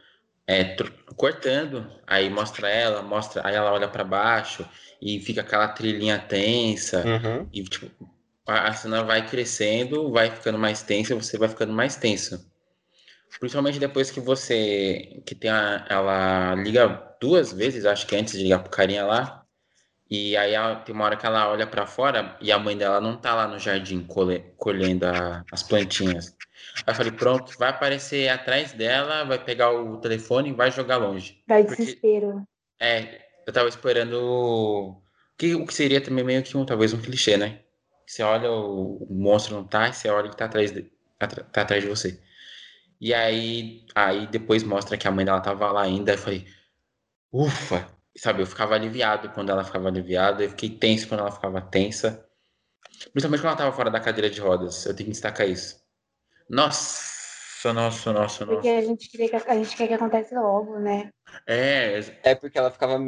é, 0.46 0.64
tr- 0.76 0.92
cortando, 1.16 1.86
aí 2.06 2.30
mostra 2.30 2.68
ela, 2.70 3.02
mostra, 3.02 3.46
aí 3.46 3.54
ela 3.54 3.72
olha 3.72 3.88
pra 3.88 4.04
baixo 4.04 4.66
e 5.00 5.20
fica 5.20 5.42
aquela 5.42 5.68
trilhinha 5.68 6.18
tensa 6.18 7.04
Uhum. 7.06 7.48
e 7.52 7.62
tipo 7.64 8.08
a 8.46 8.68
a 8.68 8.72
cena 8.72 9.04
vai 9.04 9.28
crescendo, 9.28 10.10
vai 10.10 10.30
ficando 10.30 10.58
mais 10.58 10.82
tensa, 10.82 11.12
e 11.12 11.16
você 11.16 11.36
vai 11.36 11.48
ficando 11.50 11.72
mais 11.72 11.96
tenso. 11.96 12.47
Principalmente 13.40 13.78
depois 13.78 14.10
que 14.10 14.20
você 14.20 15.22
que 15.26 15.34
tem 15.34 15.50
a, 15.50 15.86
ela 15.88 16.54
liga 16.54 17.16
duas 17.20 17.52
vezes, 17.52 17.84
acho 17.84 18.06
que 18.06 18.16
antes 18.16 18.34
de 18.34 18.42
ligar 18.42 18.60
pro 18.60 18.70
carinha 18.70 19.04
lá, 19.04 19.44
e 20.10 20.36
aí 20.36 20.54
ela- 20.54 20.76
tem 20.76 20.94
uma 20.94 21.04
hora 21.04 21.16
que 21.16 21.26
ela 21.26 21.50
olha 21.50 21.66
pra 21.66 21.86
fora 21.86 22.36
e 22.40 22.50
a 22.50 22.58
mãe 22.58 22.76
dela 22.76 23.00
não 23.00 23.16
tá 23.16 23.34
lá 23.34 23.46
no 23.46 23.58
jardim 23.58 24.02
colhe- 24.02 24.44
colhendo 24.56 25.06
a- 25.06 25.44
as 25.52 25.62
plantinhas. 25.62 26.34
Aí 26.86 26.92
eu 26.92 26.94
falei, 26.94 27.12
pronto, 27.12 27.56
vai 27.58 27.68
aparecer 27.70 28.28
atrás 28.28 28.72
dela, 28.72 29.24
vai 29.24 29.42
pegar 29.42 29.70
o 29.72 29.98
telefone 29.98 30.50
e 30.50 30.54
vai 30.54 30.70
jogar 30.70 30.96
longe. 30.96 31.42
Vai 31.46 31.64
Porque- 31.64 31.82
desespero. 31.82 32.42
É, 32.80 33.20
eu 33.46 33.52
tava 33.52 33.68
esperando 33.68 34.96
que, 35.36 35.54
o 35.54 35.66
que 35.66 35.74
seria 35.74 36.00
também 36.00 36.24
meio 36.24 36.42
que 36.42 36.56
um, 36.56 36.64
talvez 36.64 36.92
um 36.94 37.00
clichê, 37.00 37.36
né? 37.36 37.60
Você 38.06 38.22
olha, 38.22 38.50
o, 38.50 39.04
o 39.04 39.14
monstro 39.14 39.54
não 39.56 39.64
tá, 39.64 39.88
e 39.88 39.92
você 39.92 40.08
olha 40.08 40.30
que 40.30 40.36
tá 40.36 40.46
atrás 40.46 40.72
de, 40.72 40.90
tá 41.52 41.60
atrás 41.62 41.82
de 41.82 41.88
você. 41.90 42.18
E 43.00 43.14
aí, 43.14 43.84
aí 43.94 44.26
depois 44.26 44.62
mostra 44.62 44.96
que 44.96 45.06
a 45.06 45.10
mãe 45.10 45.24
dela 45.24 45.40
tava 45.40 45.70
lá 45.70 45.82
ainda, 45.82 46.12
eu 46.12 46.18
falei, 46.18 46.46
ufa! 47.32 47.88
Sabe, 48.16 48.42
eu 48.42 48.46
ficava 48.46 48.74
aliviado 48.74 49.30
quando 49.30 49.50
ela 49.50 49.62
ficava 49.62 49.88
aliviada, 49.88 50.42
eu 50.42 50.50
fiquei 50.50 50.70
tenso 50.70 51.06
quando 51.06 51.20
ela 51.20 51.30
ficava 51.30 51.60
tensa. 51.60 52.26
Principalmente 53.12 53.40
quando 53.40 53.46
ela 53.46 53.56
tava 53.56 53.72
fora 53.72 53.90
da 53.90 54.00
cadeira 54.00 54.28
de 54.28 54.40
rodas, 54.40 54.84
eu 54.86 54.94
tenho 54.94 55.06
que 55.06 55.12
destacar 55.12 55.48
isso. 55.48 55.80
Nossa, 56.50 57.72
nossa, 57.72 58.12
nossa, 58.12 58.44
Porque 58.44 58.68
nossa. 58.68 58.78
a 58.78 58.82
gente, 58.82 59.08
queria 59.08 59.28
que, 59.28 59.36
a 59.36 59.54
gente 59.54 59.76
quer 59.76 59.86
que 59.86 59.94
acontece 59.94 60.34
logo, 60.34 60.80
né? 60.80 61.10
É, 61.46 62.00
É 62.24 62.34
porque 62.34 62.58
ela 62.58 62.72
ficava 62.72 62.98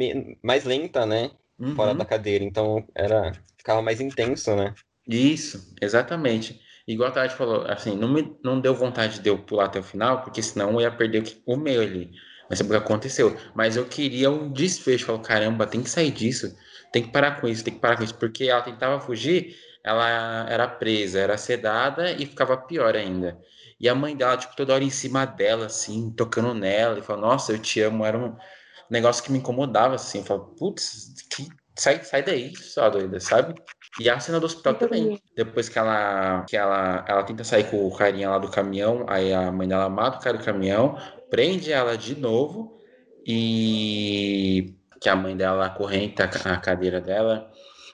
mais 0.41 0.63
lenta, 0.63 1.05
né? 1.05 1.31
Fora 1.75 1.91
uhum. 1.91 1.97
da 1.97 2.05
cadeira. 2.05 2.43
Então 2.43 2.87
era 2.95 3.33
ficava 3.57 3.81
mais 3.81 4.01
intenso, 4.01 4.55
né? 4.55 4.73
Isso, 5.07 5.73
exatamente. 5.81 6.61
Igual 6.91 7.09
a 7.09 7.13
Tati 7.13 7.35
falou, 7.35 7.65
assim, 7.67 7.95
não, 7.95 8.07
me, 8.09 8.37
não 8.43 8.59
deu 8.59 8.75
vontade 8.75 9.19
de 9.19 9.29
eu 9.29 9.37
pular 9.37 9.65
até 9.65 9.79
o 9.79 9.83
final, 9.83 10.21
porque 10.23 10.41
senão 10.41 10.73
eu 10.73 10.81
ia 10.81 10.91
perder 10.91 11.23
o, 11.45 11.53
o 11.53 11.57
meu 11.57 11.81
ali. 11.81 12.11
Mas 12.49 12.59
sabe 12.59 12.69
o 12.69 12.73
que 12.73 12.77
aconteceu? 12.77 13.37
Mas 13.55 13.77
eu 13.77 13.85
queria 13.85 14.29
um 14.29 14.51
desfecho. 14.51 15.05
Falei, 15.05 15.21
caramba, 15.21 15.65
tem 15.65 15.81
que 15.81 15.89
sair 15.89 16.11
disso. 16.11 16.53
Tem 16.91 17.01
que 17.01 17.11
parar 17.11 17.39
com 17.39 17.47
isso, 17.47 17.63
tem 17.63 17.73
que 17.73 17.79
parar 17.79 17.95
com 17.95 18.03
isso. 18.03 18.15
Porque 18.15 18.43
ela 18.45 18.61
tentava 18.61 18.99
fugir, 18.99 19.55
ela 19.83 20.45
era 20.49 20.67
presa, 20.67 21.19
era 21.19 21.37
sedada 21.37 22.11
e 22.11 22.25
ficava 22.25 22.57
pior 22.57 22.93
ainda. 22.95 23.39
E 23.79 23.87
a 23.87 23.95
mãe 23.95 24.15
dela, 24.15 24.35
tipo, 24.37 24.53
toda 24.55 24.73
hora 24.73 24.83
em 24.83 24.89
cima 24.89 25.25
dela, 25.25 25.67
assim, 25.67 26.11
tocando 26.11 26.53
nela, 26.53 26.99
e 26.99 27.01
falando, 27.01 27.21
nossa, 27.23 27.53
eu 27.53 27.59
te 27.59 27.79
amo. 27.81 28.05
Era 28.05 28.17
um 28.17 28.35
negócio 28.89 29.23
que 29.23 29.31
me 29.31 29.37
incomodava, 29.39 29.95
assim. 29.95 30.19
Eu 30.19 30.25
falava, 30.25 30.49
putz, 30.57 31.13
sai, 31.75 32.03
sai 32.03 32.21
daí, 32.21 32.55
só 32.57 32.89
doida, 32.89 33.19
sabe? 33.21 33.55
E 33.99 34.09
a 34.09 34.19
cena 34.19 34.39
do 34.39 34.45
hospital 34.45 34.75
também. 34.75 35.21
Depois 35.35 35.67
que 35.67 35.77
ela, 35.77 36.45
que 36.47 36.55
ela, 36.55 37.03
ela 37.07 37.23
tenta 37.23 37.43
sair 37.43 37.69
com 37.69 37.85
o 37.85 37.95
carinha 37.95 38.29
lá 38.29 38.37
do 38.37 38.49
caminhão, 38.49 39.05
aí 39.07 39.33
a 39.33 39.51
mãe 39.51 39.67
dela 39.67 39.89
mata 39.89 40.17
o 40.17 40.21
cara 40.21 40.37
do 40.37 40.43
caminhão, 40.43 40.97
prende 41.29 41.71
ela 41.71 41.97
de 41.97 42.15
novo 42.15 42.79
e 43.25 44.73
que 44.99 45.09
a 45.09 45.15
mãe 45.15 45.35
dela 45.35 45.65
acorrenta 45.65 46.23
a 46.23 46.57
cadeira 46.57 47.01
dela. 47.01 47.51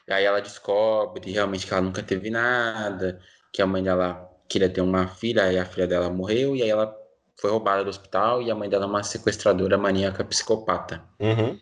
E 0.08 0.14
aí 0.14 0.24
ela 0.24 0.40
descobre 0.40 1.32
realmente 1.32 1.66
que 1.66 1.74
ela 1.74 1.82
nunca 1.82 2.04
teve 2.04 2.30
nada, 2.30 3.20
que 3.52 3.62
a 3.62 3.68
mãe 3.68 3.82
dela 3.82 4.30
queria 4.48 4.70
ter 4.70 4.82
uma 4.82 5.08
filha, 5.08 5.44
aí 5.44 5.58
a 5.58 5.66
filha 5.66 5.88
dela 5.88 6.10
morreu, 6.10 6.56
e 6.56 6.64
aí 6.64 6.70
ela 6.70 6.96
foi 7.40 7.50
roubada 7.50 7.84
do 7.84 7.90
hospital, 7.90 8.42
e 8.42 8.50
a 8.50 8.56
mãe 8.56 8.70
dela 8.70 8.86
é 8.86 8.88
uma 8.88 9.04
sequestradora 9.04 9.78
maníaca 9.78 10.24
psicopata. 10.24 11.04
Uhum. 11.20 11.60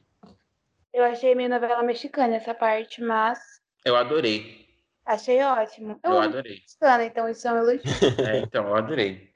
Eu 0.94 1.04
achei 1.04 1.36
meio 1.36 1.50
novela 1.50 1.84
mexicana 1.84 2.36
essa 2.36 2.54
parte, 2.54 3.02
mas 3.02 3.40
Eu 3.86 3.96
adorei. 3.96 4.66
achei 5.06 5.42
ótimo. 5.44 6.00
Eu 6.04 6.12
Eu 6.14 6.20
adorei. 6.20 6.60
mexicana, 6.60 7.06
então 7.06 7.30
isso 7.30 7.48
é 7.48 7.54
um 7.54 7.58
elogio. 7.58 7.82
É, 8.28 8.40
então, 8.40 8.68
eu 8.68 8.76
adorei. 8.76 9.30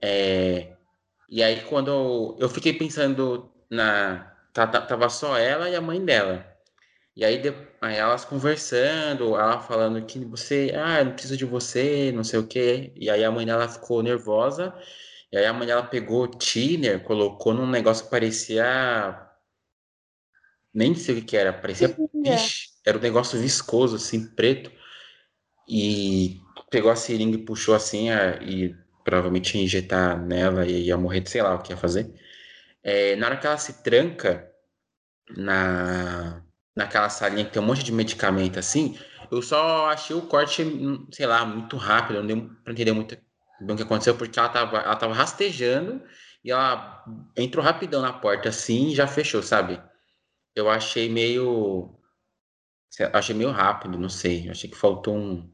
É, 0.00 0.76
e 1.28 1.42
aí, 1.42 1.62
quando 1.64 1.88
eu, 1.90 2.36
eu 2.40 2.48
fiquei 2.48 2.72
pensando 2.72 3.50
na. 3.70 4.32
tá- 4.52 4.66
tá- 4.66 4.80
Tava 4.82 5.08
só 5.08 5.36
ela 5.36 5.68
e 5.68 5.74
a 5.74 5.80
mãe 5.80 6.04
dela. 6.04 6.46
E 7.16 7.24
aí, 7.24 7.38
de- 7.38 7.54
aí 7.80 7.96
elas 7.96 8.24
conversando, 8.24 9.36
ela 9.36 9.60
falando 9.60 10.04
que 10.06 10.18
você. 10.24 10.72
Ah, 10.76 11.00
eu 11.00 11.06
não 11.06 11.12
preciso 11.12 11.36
de 11.36 11.44
você, 11.44 12.12
não 12.12 12.22
sei 12.24 12.38
o 12.38 12.46
quê. 12.46 12.92
E 12.96 13.10
aí 13.10 13.24
a 13.24 13.30
mãe 13.30 13.46
dela 13.46 13.68
ficou 13.68 14.02
nervosa. 14.02 14.74
E 15.32 15.36
aí 15.38 15.46
a 15.46 15.52
mãe 15.52 15.66
dela 15.66 15.82
pegou 15.84 16.24
o 16.24 16.28
thinner, 16.28 17.02
colocou 17.02 17.52
num 17.54 17.66
negócio 17.68 18.04
que 18.04 18.10
parecia. 18.10 18.64
Nem 20.72 20.94
sei 20.94 21.14
o 21.16 21.20
que 21.20 21.26
que 21.26 21.36
era, 21.36 21.52
parecia 21.52 21.88
piche. 21.88 22.68
Era 22.86 22.98
um 22.98 23.02
negócio 23.02 23.38
viscoso, 23.40 23.96
assim, 23.96 24.26
preto. 24.34 24.70
E 25.68 26.40
pegou 26.70 26.90
a 26.90 26.96
seringa 26.96 27.36
e 27.36 27.44
puxou 27.44 27.74
assim, 27.74 28.10
a- 28.10 28.36
e 28.42 28.74
provavelmente 29.04 29.56
ia 29.56 29.64
injetar 29.64 30.20
nela 30.24 30.66
e 30.66 30.86
ia 30.86 30.96
morrer, 30.96 31.20
de 31.20 31.30
sei 31.30 31.42
lá 31.42 31.54
o 31.54 31.62
que 31.62 31.72
ia 31.72 31.76
fazer. 31.76 32.12
É, 32.82 33.16
na 33.16 33.26
hora 33.28 33.36
que 33.38 33.46
ela 33.46 33.58
se 33.58 33.82
tranca 33.82 34.50
na, 35.36 36.42
naquela 36.76 37.08
salinha 37.08 37.44
que 37.44 37.52
tem 37.52 37.62
um 37.62 37.66
monte 37.66 37.82
de 37.84 37.92
medicamento 37.92 38.58
assim, 38.58 38.98
eu 39.30 39.42
só 39.42 39.86
achei 39.90 40.14
o 40.16 40.22
corte, 40.22 40.62
sei 41.12 41.26
lá, 41.26 41.44
muito 41.44 41.76
rápido, 41.76 42.20
não 42.20 42.26
deu 42.26 42.50
pra 42.64 42.72
entender 42.72 42.92
muito 42.92 43.16
bem 43.60 43.74
o 43.74 43.76
que 43.76 43.82
aconteceu, 43.82 44.16
porque 44.16 44.38
ela 44.38 44.48
tava, 44.48 44.78
ela 44.78 44.96
tava 44.96 45.14
rastejando 45.14 46.02
e 46.44 46.50
ela 46.50 47.04
entrou 47.36 47.64
rapidão 47.64 48.02
na 48.02 48.12
porta 48.12 48.48
assim 48.50 48.88
e 48.90 48.94
já 48.94 49.06
fechou, 49.06 49.42
sabe? 49.42 49.82
Eu 50.56 50.68
achei 50.70 51.08
meio. 51.10 51.95
Achei 53.12 53.34
meio 53.34 53.50
rápido, 53.50 53.98
não 53.98 54.08
sei. 54.08 54.48
Achei 54.48 54.70
que 54.70 54.76
faltou 54.76 55.16
um. 55.16 55.50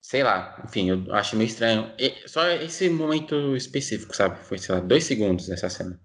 Sei 0.00 0.22
lá, 0.22 0.62
enfim, 0.64 0.88
eu 0.90 1.14
achei 1.14 1.38
meio 1.38 1.48
estranho. 1.48 1.92
E- 1.98 2.26
só 2.26 2.48
esse 2.48 2.88
momento 2.88 3.54
específico, 3.56 4.16
sabe? 4.16 4.38
Foi, 4.44 4.58
sei 4.58 4.74
lá, 4.74 4.80
dois 4.80 5.04
segundos 5.04 5.48
nessa 5.48 5.68
cena. 5.68 6.00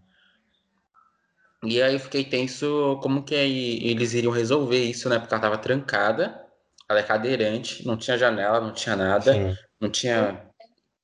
E 1.64 1.82
aí 1.82 1.94
eu 1.94 2.00
fiquei 2.00 2.24
tenso 2.24 3.00
como 3.02 3.24
que 3.24 3.34
eles 3.34 4.14
iriam 4.14 4.32
resolver 4.32 4.84
isso, 4.84 5.10
né? 5.10 5.18
Porque 5.18 5.34
ela 5.34 5.42
tava 5.42 5.58
trancada, 5.58 6.46
ela 6.88 7.00
é 7.00 7.04
cadeirante, 7.04 7.86
não 7.86 7.98
tinha 7.98 8.18
janela, 8.18 8.62
não 8.62 8.74
tinha 8.74 8.96
nada, 8.96 9.34
Sim. 9.34 9.56
não 9.80 9.90
tinha 9.90 10.46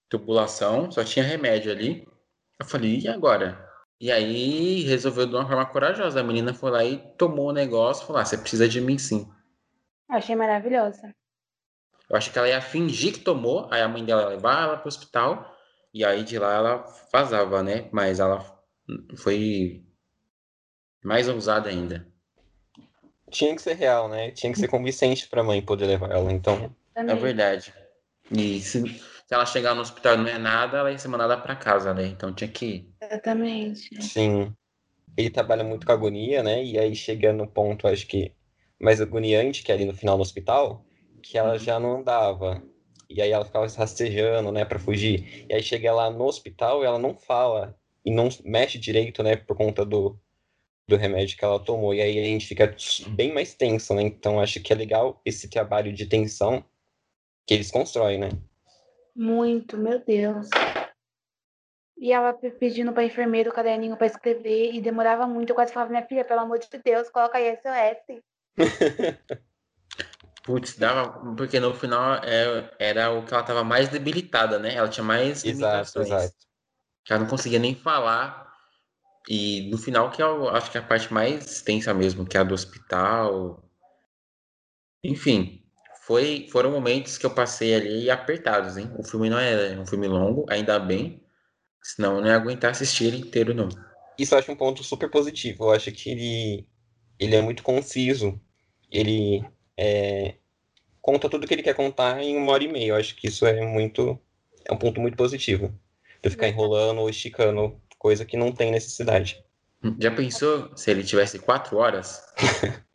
tubulação, 0.09 0.91
só 0.91 1.03
tinha 1.03 1.25
remédio 1.25 1.71
ali. 1.71 2.07
Eu 2.59 2.65
falei, 2.65 2.99
e 2.99 3.07
agora? 3.07 3.70
E 4.01 4.11
aí 4.11 4.81
resolveu 4.81 5.27
de 5.27 5.35
uma 5.35 5.47
forma 5.47 5.63
corajosa. 5.63 6.19
A 6.19 6.23
menina 6.23 6.55
foi 6.55 6.71
lá 6.71 6.83
e 6.83 6.97
tomou 6.97 7.49
o 7.49 7.53
negócio 7.53 8.03
e 8.03 8.07
falou: 8.07 8.19
ah, 8.19 8.25
você 8.25 8.35
precisa 8.35 8.67
de 8.67 8.81
mim 8.81 8.97
sim. 8.97 9.31
Achei 10.09 10.35
maravilhosa. 10.35 11.13
Eu 12.09 12.17
acho 12.17 12.31
que 12.31 12.39
ela 12.39 12.49
ia 12.49 12.59
fingir 12.59 13.13
que 13.13 13.19
tomou, 13.19 13.69
aí 13.71 13.79
a 13.79 13.87
mãe 13.87 14.03
dela 14.03 14.23
ia 14.23 14.29
levar 14.29 14.63
ela 14.63 14.77
pro 14.77 14.87
hospital, 14.87 15.55
e 15.93 16.03
aí 16.03 16.23
de 16.23 16.39
lá 16.39 16.55
ela 16.55 16.85
vazava, 17.13 17.61
né? 17.61 17.87
Mas 17.91 18.19
ela 18.19 18.43
foi 19.17 19.85
mais 21.03 21.29
ousada 21.29 21.69
ainda. 21.69 22.07
Tinha 23.29 23.55
que 23.55 23.61
ser 23.61 23.75
real, 23.75 24.09
né? 24.09 24.31
Tinha 24.31 24.51
que 24.51 24.59
ser 24.59 24.67
convincente 24.67 25.29
pra 25.29 25.43
mãe 25.43 25.61
poder 25.61 25.85
levar 25.85 26.09
ela. 26.09 26.33
Então, 26.33 26.75
É 26.95 27.15
verdade. 27.15 27.71
E 28.31 28.59
se, 28.61 28.81
se 28.89 29.33
ela 29.33 29.45
chegar 29.45 29.75
no 29.75 29.81
hospital 29.81 30.15
e 30.15 30.17
não 30.17 30.27
é 30.27 30.39
nada, 30.39 30.79
ela 30.79 30.91
ia 30.91 30.97
ser 30.97 31.07
mandada 31.07 31.37
pra 31.37 31.55
casa, 31.55 31.93
né? 31.93 32.07
Então 32.07 32.33
tinha 32.33 32.49
que 32.49 32.65
ir. 32.65 32.90
Exatamente. 33.11 34.01
sim. 34.01 34.55
Ele 35.17 35.29
trabalha 35.29 35.63
muito 35.63 35.85
com 35.85 35.91
agonia, 35.91 36.41
né? 36.41 36.63
E 36.63 36.79
aí 36.79 36.95
chega 36.95 37.33
no 37.33 37.45
ponto, 37.45 37.85
acho 37.85 38.07
que 38.07 38.33
mais 38.79 39.01
agoniante, 39.01 39.61
que 39.61 39.71
é 39.71 39.75
ali 39.75 39.83
no 39.83 39.93
final 39.93 40.15
no 40.15 40.23
hospital, 40.23 40.85
que 41.21 41.37
ela 41.37 41.57
já 41.57 41.77
não 41.79 41.97
andava. 41.99 42.63
E 43.09 43.21
aí 43.21 43.29
ela 43.29 43.43
ficava 43.43 43.67
se 43.67 43.77
rastejando, 43.77 44.51
né, 44.53 44.63
pra 44.63 44.79
fugir. 44.79 45.45
E 45.49 45.53
aí 45.53 45.61
chega 45.61 45.93
lá 45.93 46.09
no 46.09 46.23
hospital 46.23 46.81
e 46.81 46.85
ela 46.85 46.97
não 46.97 47.13
fala 47.13 47.77
e 48.05 48.11
não 48.11 48.29
mexe 48.45 48.79
direito, 48.79 49.21
né, 49.21 49.35
por 49.35 49.55
conta 49.57 49.85
do, 49.85 50.17
do 50.87 50.95
remédio 50.95 51.37
que 51.37 51.43
ela 51.43 51.59
tomou. 51.59 51.93
E 51.93 52.01
aí 52.01 52.17
a 52.17 52.23
gente 52.23 52.47
fica 52.47 52.73
bem 53.09 53.33
mais 53.33 53.53
tenso, 53.53 53.93
né? 53.93 54.03
Então 54.03 54.39
acho 54.39 54.61
que 54.61 54.71
é 54.71 54.75
legal 54.75 55.21
esse 55.25 55.49
trabalho 55.49 55.91
de 55.91 56.05
tensão 56.05 56.63
que 57.45 57.53
eles 57.53 57.69
constroem, 57.69 58.17
né? 58.17 58.29
Muito, 59.13 59.77
meu 59.77 59.99
Deus. 59.99 60.47
E 62.01 62.11
ela 62.11 62.33
pe- 62.33 62.49
pedindo 62.49 62.91
pra 62.91 63.03
enfermeira 63.03 63.51
o 63.51 63.53
caderninho 63.53 63.95
pra 63.95 64.07
escrever 64.07 64.73
e 64.73 64.81
demorava 64.81 65.27
muito. 65.27 65.51
Eu 65.51 65.55
quase 65.55 65.71
falava, 65.71 65.91
minha 65.91 66.03
filha, 66.03 66.25
pelo 66.25 66.39
amor 66.39 66.57
de 66.57 66.67
Deus, 66.83 67.11
coloca 67.11 67.37
aí 67.37 67.55
SOS. 67.55 68.23
Putz, 70.43 70.75
dava. 70.79 71.35
Porque 71.35 71.59
no 71.59 71.75
final 71.75 72.15
é, 72.23 72.71
era 72.79 73.11
o 73.11 73.23
que 73.23 73.31
ela 73.31 73.43
tava 73.43 73.63
mais 73.63 73.87
debilitada, 73.87 74.57
né? 74.57 74.73
Ela 74.73 74.89
tinha 74.89 75.03
mais 75.03 75.45
Exato, 75.45 75.99
limitações. 75.99 76.09
exato. 76.09 76.35
que 77.05 77.13
ela 77.13 77.21
não 77.21 77.29
conseguia 77.29 77.59
nem 77.59 77.75
falar. 77.75 78.51
E 79.29 79.69
no 79.69 79.77
final, 79.77 80.09
que 80.09 80.23
eu 80.23 80.49
acho 80.49 80.71
que 80.71 80.79
é 80.79 80.81
a 80.81 80.83
parte 80.83 81.13
mais 81.13 81.61
tensa 81.61 81.93
mesmo, 81.93 82.25
que 82.25 82.35
é 82.35 82.39
a 82.39 82.43
do 82.43 82.55
hospital. 82.55 83.63
Enfim, 85.03 85.63
foi, 86.01 86.47
foram 86.51 86.71
momentos 86.71 87.19
que 87.19 87.25
eu 87.27 87.35
passei 87.35 87.75
ali 87.75 88.09
apertados, 88.09 88.75
hein? 88.75 88.91
O 88.97 89.03
filme 89.03 89.29
não 89.29 89.37
é 89.37 89.77
um 89.77 89.85
filme 89.85 90.07
longo, 90.07 90.47
ainda 90.49 90.79
bem. 90.79 91.20
Senão 91.81 92.15
eu 92.15 92.21
não 92.21 92.27
ia 92.27 92.35
aguentar 92.35 92.71
assistir 92.71 93.05
ele 93.05 93.17
inteiro, 93.17 93.53
não. 93.53 93.69
Isso 94.17 94.33
eu 94.33 94.39
acho 94.39 94.51
um 94.51 94.55
ponto 94.55 94.83
super 94.83 95.09
positivo. 95.09 95.65
Eu 95.65 95.71
acho 95.71 95.91
que 95.91 96.09
ele, 96.11 96.67
ele 97.19 97.35
é 97.35 97.41
muito 97.41 97.63
conciso. 97.63 98.39
Ele 98.91 99.43
é, 99.77 100.35
conta 101.01 101.29
tudo 101.29 101.47
que 101.47 101.53
ele 101.53 101.63
quer 101.63 101.73
contar 101.73 102.21
em 102.21 102.37
uma 102.37 102.51
hora 102.51 102.63
e 102.63 102.71
meia. 102.71 102.89
Eu 102.89 102.95
acho 102.95 103.15
que 103.15 103.27
isso 103.27 103.45
é 103.45 103.65
muito 103.65 104.19
é 104.65 104.73
um 104.73 104.77
ponto 104.77 105.01
muito 105.01 105.17
positivo. 105.17 105.73
De 106.21 106.29
ficar 106.29 106.47
enrolando 106.47 106.99
ou 107.01 107.09
esticando 107.09 107.81
coisa 107.97 108.25
que 108.25 108.37
não 108.37 108.51
tem 108.51 108.71
necessidade. 108.71 109.43
Já 109.99 110.11
pensou 110.11 110.75
se 110.77 110.91
ele 110.91 111.03
tivesse 111.03 111.39
quatro 111.39 111.77
horas? 111.77 112.23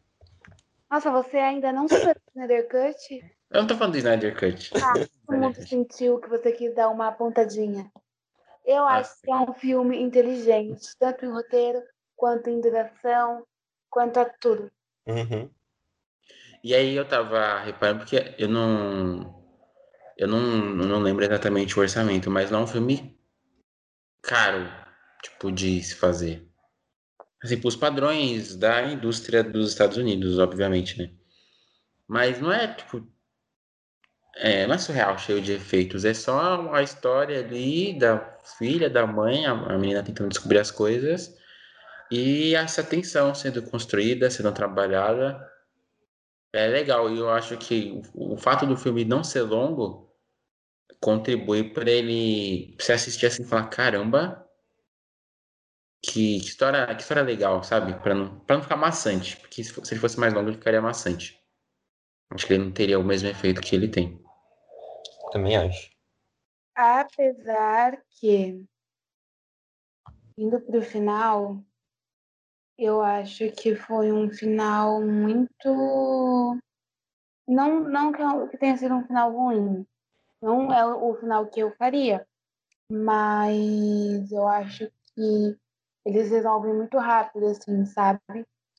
Nossa, 0.88 1.11
você 1.11 1.37
ainda 1.38 1.72
não 1.72 1.88
superou 1.88 2.14
o 2.14 2.31
Snyder 2.31 2.68
Cut? 2.68 3.25
Eu 3.51 3.61
não 3.61 3.66
tô 3.66 3.77
falando 3.77 3.92
do 3.92 3.99
Snyder 3.99 4.38
Cut. 4.38 4.70
Ah, 4.77 4.92
todo 5.27 5.38
mundo 5.38 5.66
sentiu 5.66 6.20
que 6.20 6.29
você 6.29 6.53
quis 6.53 6.72
dar 6.75 6.88
uma 6.88 7.11
pontadinha. 7.11 7.90
Eu 8.66 8.85
acho 8.85 9.22
que 9.22 9.31
é 9.31 9.37
um 9.37 9.55
filme 9.55 9.96
inteligente, 9.96 10.88
tanto 10.98 11.24
em 11.24 11.31
roteiro, 11.31 11.81
quanto 12.16 12.50
em 12.50 12.61
duração, 12.61 13.46
quanto 13.88 14.18
a 14.18 14.24
tudo. 14.24 14.70
Uhum. 15.07 15.48
E 16.64 16.74
aí 16.74 16.96
eu 16.96 17.07
tava 17.07 17.61
reparando, 17.61 18.00
porque 18.00 18.35
eu 18.37 18.48
não. 18.48 19.37
Eu 20.18 20.26
não, 20.26 20.40
não 20.40 20.98
lembro 20.98 21.24
exatamente 21.24 21.79
o 21.79 21.83
orçamento, 21.83 22.31
mas 22.31 22.50
não 22.50 22.61
é 22.61 22.62
um 22.62 22.66
filme 22.66 23.16
caro, 24.22 24.66
tipo, 25.22 25.52
de 25.52 25.81
se 25.83 25.94
fazer. 25.94 26.48
Assim, 27.42 27.61
pros 27.61 27.76
padrões 27.76 28.57
da 28.57 28.83
indústria 28.83 29.44
dos 29.44 29.68
Estados 29.68 29.96
Unidos, 29.96 30.38
obviamente, 30.38 30.98
né? 30.98 31.12
Mas 32.09 32.40
não 32.40 32.52
é, 32.52 32.74
tipo. 32.74 33.07
É, 34.38 34.66
não 34.66 34.75
é 34.75 34.79
surreal, 34.79 35.18
cheio 35.18 35.40
de 35.40 35.53
efeitos. 35.53 36.05
É 36.05 36.12
só 36.12 36.70
a 36.75 36.83
história 36.83 37.40
ali 37.40 37.99
da 37.99 38.18
filha, 38.59 38.90
da 38.90 39.07
mãe, 39.07 39.46
a, 39.46 39.53
a 39.53 39.79
menina 39.79 40.03
tentando 40.03 40.29
descobrir 40.29 40.59
as 40.59 40.70
coisas. 40.70 41.35
E 42.11 42.55
essa 42.55 42.85
tensão 42.85 43.35
sendo 43.35 43.62
construída, 43.62 44.31
sendo 44.31 44.53
trabalhada. 44.53 45.40
É 46.53 46.66
legal, 46.68 47.11
e 47.11 47.18
eu 47.18 47.29
acho 47.31 47.57
que 47.59 48.03
o, 48.14 48.35
o 48.35 48.37
fato 48.37 48.66
do 48.66 48.77
filme 48.77 49.05
não 49.05 49.22
ser 49.25 49.42
longo 49.42 50.07
contribui 51.01 51.64
para 51.72 51.90
ele 51.90 52.75
você 52.79 52.92
assistir 52.92 53.27
assim 53.27 53.42
e 53.42 53.46
falar, 53.46 53.68
caramba, 53.68 54.46
que, 56.03 56.40
que 56.40 56.46
história, 56.46 56.87
que 56.94 57.03
história 57.03 57.22
legal, 57.22 57.62
sabe? 57.62 57.94
Para 58.01 58.14
não, 58.14 58.40
pra 58.40 58.57
não 58.57 58.62
ficar 58.62 58.77
maçante, 58.77 59.37
porque 59.38 59.62
se, 59.64 59.72
se 59.72 59.94
ele 59.94 60.01
fosse 60.01 60.18
mais 60.18 60.33
longo 60.33 60.49
ele 60.49 60.57
ficaria 60.57 60.81
maçante. 60.81 61.38
Acho 62.31 62.46
que 62.46 62.55
ele 62.55 62.64
não 62.64 62.72
teria 62.72 62.99
o 62.99 63.05
mesmo 63.05 63.29
efeito 63.29 63.61
que 63.61 63.75
ele 63.75 63.88
tem. 63.88 64.25
Também 65.37 65.57
acho. 65.57 65.90
Apesar 66.75 68.03
que, 68.11 68.64
indo 70.37 70.61
pro 70.61 70.83
final, 70.83 71.62
Eu 72.79 73.01
acho 73.01 73.51
que 73.53 73.75
foi 73.75 74.12
um 74.12 74.31
final 74.31 75.01
muito. 75.03 76.59
Não, 77.49 77.81
não 77.81 78.12
que, 78.49 78.59
tenha 78.59 78.77
sido 78.77 78.94
um 78.94 79.07
final 79.07 79.33
ruim. 79.33 79.87
Não 80.42 80.70
é 80.72 80.85
o 80.85 81.11
o 81.11 81.14
final 81.16 81.46
que 81.46 81.61
eu 81.61 81.75
faria. 81.77 82.27
Mas 82.90 84.31
eu 84.31 84.46
acho 84.46 84.90
que 85.14 85.59
eles 86.05 86.31
resolvem 86.31 86.75
muito 86.75 86.99
rápido, 86.99 87.46
assim, 87.46 87.87
sabe? 87.87 88.20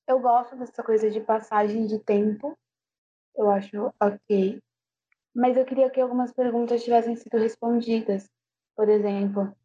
Eu 0.08 0.20
gosto 0.20 0.56
dessa 0.56 0.84
coisa 0.84 1.10
de 1.10 1.20
passagem 1.20 1.88
de 1.88 1.98
tempo. 2.00 2.56
Eu 3.36 3.50
acho 3.50 3.91
ok. 4.00 4.62
Mas 5.38 5.56
eu 5.56 5.63
queria 5.65 5.88
que 5.91 6.02
algumas 6.02 6.34
perguntas 6.34 6.84
tivessem 6.84 7.15
sido 7.15 7.38
respondidas. 7.38 8.28
Por 8.76 8.89
exemplo, 8.89 9.56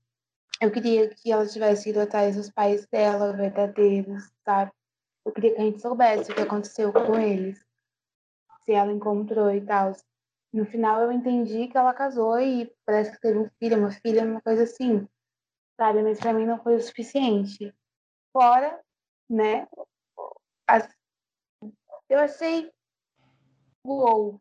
eu 0.61 0.71
queria 0.71 1.09
que 1.09 1.33
ela 1.33 1.47
tivesse 1.47 1.89
ido 1.89 2.01
atrás 2.01 2.37
dos 2.37 2.51
pais 2.51 2.87
dela, 2.89 3.33
verdadeiros, 3.33 4.31
sabe? 4.45 4.71
Eu 5.25 5.33
queria 5.33 5.55
que 5.55 5.61
a 5.63 5.65
gente 5.65 5.81
soubesse 5.81 6.31
o 6.31 6.35
que 6.35 6.43
aconteceu 6.43 6.93
com 6.93 7.19
eles. 7.19 7.59
Se 8.67 8.73
ela 8.73 8.93
encontrou 8.93 9.51
e 9.51 9.63
tal. 9.65 9.93
No 10.53 10.67
final 10.67 11.01
eu 11.01 11.11
entendi 11.11 11.67
que 11.69 11.79
ela 11.79 11.95
casou 11.95 12.39
e 12.39 12.71
parece 12.85 13.13
que 13.13 13.21
teve 13.21 13.39
um 13.39 13.49
filho, 13.59 13.79
uma 13.79 13.91
filha, 13.91 14.25
uma 14.25 14.43
coisa 14.43 14.65
assim. 14.65 15.09
Sabe? 15.81 16.03
Mas 16.03 16.21
pra 16.21 16.35
mim 16.35 16.45
não 16.45 16.63
foi 16.63 16.75
o 16.77 16.81
suficiente. 16.83 17.75
Fora, 18.31 18.79
né? 19.31 19.67
as- 20.69 20.95
Eu 22.11 22.19
achei 22.19 22.71
uou. 23.85 24.39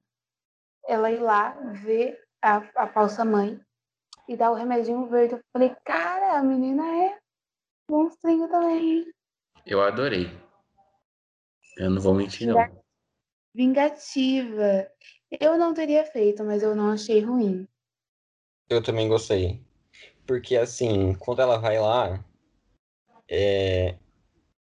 Ela 0.87 1.11
ir 1.11 1.19
lá 1.19 1.51
ver 1.83 2.19
a, 2.41 2.57
a 2.75 2.87
falsa 2.87 3.23
mãe 3.23 3.59
e 4.27 4.35
dar 4.35 4.51
o 4.51 4.55
remedinho 4.55 5.07
verde. 5.07 5.35
Eu 5.35 5.41
falei, 5.53 5.75
cara, 5.85 6.37
a 6.37 6.43
menina 6.43 6.83
é 7.05 7.17
monstrinho 7.89 8.47
também? 8.49 9.05
Eu 9.65 9.81
adorei. 9.81 10.29
Eu 11.77 11.89
não 11.89 12.01
vou 12.01 12.13
mentir, 12.13 12.47
não. 12.47 12.83
Vingativa. 13.53 14.89
Eu 15.39 15.57
não 15.57 15.73
teria 15.73 16.05
feito, 16.05 16.43
mas 16.43 16.63
eu 16.63 16.75
não 16.75 16.91
achei 16.91 17.21
ruim. 17.21 17.67
Eu 18.69 18.81
também 18.81 19.07
gostei. 19.07 19.63
Porque, 20.25 20.55
assim, 20.55 21.13
quando 21.15 21.41
ela 21.41 21.57
vai 21.57 21.79
lá, 21.79 22.23
é, 23.29 23.97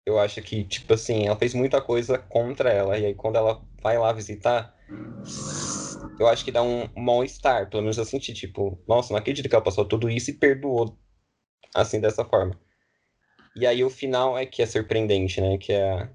eu 0.04 0.18
acho 0.18 0.40
que, 0.42 0.64
tipo 0.64 0.94
assim, 0.94 1.26
ela 1.26 1.36
fez 1.36 1.54
muita 1.54 1.80
coisa 1.80 2.18
contra 2.18 2.70
ela. 2.70 2.98
E 2.98 3.06
aí, 3.06 3.14
quando 3.14 3.36
ela 3.36 3.60
vai 3.82 3.98
lá 3.98 4.12
visitar, 4.12 4.76
eu 6.18 6.26
acho 6.28 6.44
que 6.44 6.52
dá 6.52 6.62
um 6.62 6.88
mal-estar. 6.96 7.68
Pelo 7.70 7.82
menos 7.82 7.98
eu 7.98 8.04
senti, 8.04 8.32
tipo, 8.34 8.78
nossa, 8.88 9.12
não 9.12 9.18
acredito 9.20 9.48
que 9.48 9.54
ela 9.54 9.64
passou 9.64 9.84
tudo 9.84 10.10
isso 10.10 10.30
e 10.30 10.34
perdoou, 10.34 10.96
assim, 11.74 12.00
dessa 12.00 12.24
forma. 12.24 12.58
E 13.56 13.66
aí, 13.66 13.82
o 13.84 13.90
final 13.90 14.38
é 14.38 14.46
que 14.46 14.62
é 14.62 14.66
surpreendente, 14.66 15.40
né? 15.40 15.58
Que 15.58 15.72
é, 15.72 16.10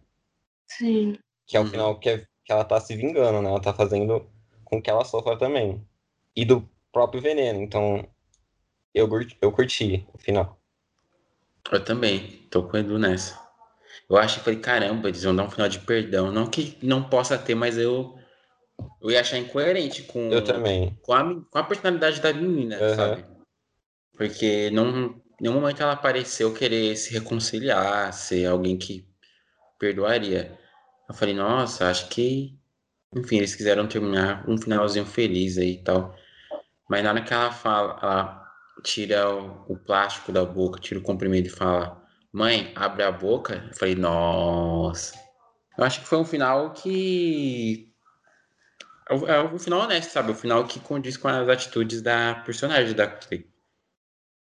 Sim. 0.67 1.17
que 1.47 1.57
é 1.57 1.59
o 1.59 1.63
Uhum. 1.63 1.69
final 1.69 1.99
que, 1.99 2.09
é, 2.09 2.17
que 2.45 2.51
ela 2.51 2.63
tá 2.63 2.79
se 2.79 2.95
vingando, 2.95 3.41
né? 3.41 3.49
Ela 3.49 3.61
tá 3.61 3.73
fazendo 3.73 4.29
com 4.65 4.81
que 4.81 4.89
ela 4.89 5.03
sofra 5.05 5.37
também. 5.37 5.85
E 6.35 6.45
do 6.45 6.67
próprio 6.91 7.21
veneno. 7.21 7.61
Então, 7.61 8.07
eu, 8.93 9.07
curti- 9.09 9.37
eu 9.41 9.51
curti 9.51 10.05
o 10.13 10.17
final. 10.17 10.59
Eu 11.71 11.83
também. 11.83 12.47
Tô 12.49 12.63
com 12.63 12.77
o 12.77 12.79
Edu 12.79 12.99
nessa. 12.99 13.39
Eu 14.09 14.17
acho 14.17 14.39
que 14.39 14.45
falei, 14.45 14.59
caramba, 14.59 15.09
eles 15.09 15.23
vão 15.23 15.35
dar 15.35 15.43
um 15.45 15.49
final 15.51 15.67
de 15.69 15.79
perdão. 15.79 16.31
Não 16.31 16.47
que 16.47 16.77
não 16.83 17.03
possa 17.09 17.37
ter, 17.37 17.55
mas 17.55 17.77
eu, 17.77 18.17
eu 19.01 19.09
ia 19.09 19.21
achar 19.21 19.37
incoerente 19.37 20.03
com, 20.03 20.29
com, 21.01 21.13
a, 21.13 21.23
com 21.49 21.57
a 21.57 21.63
personalidade 21.63 22.21
da 22.21 22.33
menina, 22.33 22.77
Aham. 22.77 22.95
sabe? 22.95 23.25
Porque 24.15 24.69
não, 24.69 25.07
em 25.07 25.21
nenhum 25.39 25.55
momento 25.55 25.81
ela 25.81 25.95
pareceu 25.95 26.53
querer 26.53 26.95
se 26.95 27.11
reconciliar, 27.11 28.13
ser 28.13 28.45
alguém 28.45 28.77
que 28.77 29.07
perdoaria. 29.79 30.57
Eu 31.09 31.15
falei, 31.15 31.33
nossa, 31.33 31.89
acho 31.89 32.07
que. 32.09 32.57
Enfim, 33.13 33.37
eles 33.37 33.55
quiseram 33.55 33.87
terminar 33.87 34.47
um 34.47 34.57
finalzinho 34.57 35.05
feliz 35.05 35.57
aí 35.57 35.73
e 35.73 35.83
tal. 35.83 36.15
Mas 36.89 37.03
na 37.03 37.09
hora 37.09 37.21
que 37.21 37.33
ela 37.33 37.51
fala, 37.51 37.99
ela 38.01 38.51
tira 38.83 39.29
o, 39.29 39.73
o 39.73 39.77
plástico 39.77 40.31
da 40.31 40.45
boca, 40.45 40.79
tira 40.79 40.99
o 40.99 41.03
comprimido 41.03 41.47
e 41.47 41.51
fala, 41.51 42.01
mãe, 42.31 42.71
abre 42.75 43.03
a 43.03 43.11
boca. 43.11 43.65
Eu 43.67 43.75
falei, 43.75 43.95
nossa. 43.95 45.19
Eu 45.77 45.83
acho 45.83 46.01
que 46.01 46.07
foi 46.07 46.19
um 46.19 46.25
final 46.25 46.71
que. 46.71 47.90
É 49.09 49.13
um- 49.13 49.27
é 49.27 49.43
um 49.43 49.59
final 49.59 49.81
honesto, 49.81 50.11
sabe? 50.11 50.31
Um 50.31 50.35
final 50.35 50.65
que 50.67 50.79
condiz 50.79 51.17
com 51.17 51.27
as 51.27 51.47
atitudes 51.49 52.01
da 52.01 52.35
personagem 52.45 52.93
da 52.93 53.07
Clay. 53.07 53.47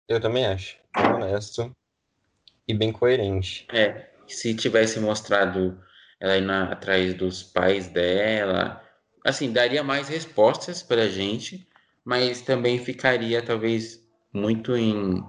Eu 0.09 0.21
também 0.21 0.47
acho. 0.47 0.77
Honesto 0.97 1.75
e 2.69 2.75
bem 2.75 2.93
coerente. 2.93 3.67
É, 3.73 4.11
se 4.27 4.55
tivesse 4.55 5.01
mostrado 5.01 5.81
ela 6.21 6.39
indo 6.39 6.53
atrás 6.53 7.13
dos 7.15 7.43
pais 7.43 7.89
dela, 7.89 8.83
assim, 9.25 9.53
daria 9.53 9.83
mais 9.83 10.09
respostas 10.09 10.83
pra 10.83 11.09
gente, 11.09 11.67
mas 12.05 12.41
também 12.43 12.79
ficaria 12.83 13.43
talvez 13.43 14.07
muito 14.33 14.77
em 14.77 15.23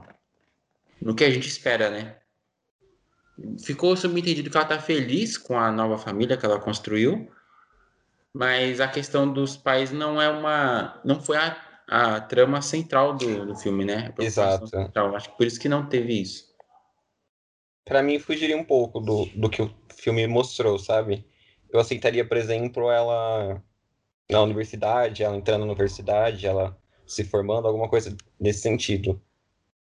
no 1.02 1.16
que 1.16 1.24
a 1.24 1.30
gente 1.30 1.48
espera, 1.48 1.90
né? 1.90 2.18
Ficou 3.64 3.96
subentendido 3.98 4.50
que 4.50 4.58
ela 4.58 4.66
tá 4.66 4.80
feliz 4.80 5.38
com 5.38 5.58
a 5.60 5.72
nova 5.72 5.98
família 5.98 6.38
que 6.38 6.46
ela 6.46 6.60
construiu, 6.60 7.30
mas 8.36 8.82
a 8.82 8.88
questão 8.90 9.32
dos 9.32 9.56
pais 9.56 9.94
não 9.94 10.22
é 10.22 10.28
uma, 10.28 11.00
não 11.06 11.22
foi 11.22 11.38
a, 11.38 11.58
a 11.88 12.20
trama 12.20 12.62
central 12.62 13.16
do, 13.16 13.46
do 13.46 13.56
filme, 13.56 13.86
né? 13.86 14.14
Exato. 14.20 14.68
central. 14.68 15.16
Acho 15.16 15.30
que 15.32 15.38
por 15.38 15.48
isso 15.48 15.58
que 15.58 15.70
não 15.70 15.88
teve 15.88 16.22
isso. 16.22 16.54
Pra 17.86 18.04
mim, 18.04 18.20
fugiria 18.20 18.58
um 18.58 18.64
pouco 18.66 19.00
do, 19.00 19.26
do 19.28 19.50
que 19.50 19.62
o 19.62 19.74
filme 19.96 20.28
mostrou, 20.28 20.78
sabe? 20.78 21.26
Eu 21.72 21.80
aceitaria, 21.80 22.28
por 22.28 22.36
exemplo, 22.36 22.92
ela 22.92 23.64
na 24.30 24.42
universidade, 24.42 25.24
ela 25.24 25.38
entrando 25.38 25.62
na 25.62 25.72
universidade, 25.72 26.46
ela 26.46 26.78
se 27.08 27.24
formando, 27.24 27.70
alguma 27.70 27.88
coisa 27.88 28.18
nesse 28.38 28.60
sentido. 28.60 29.22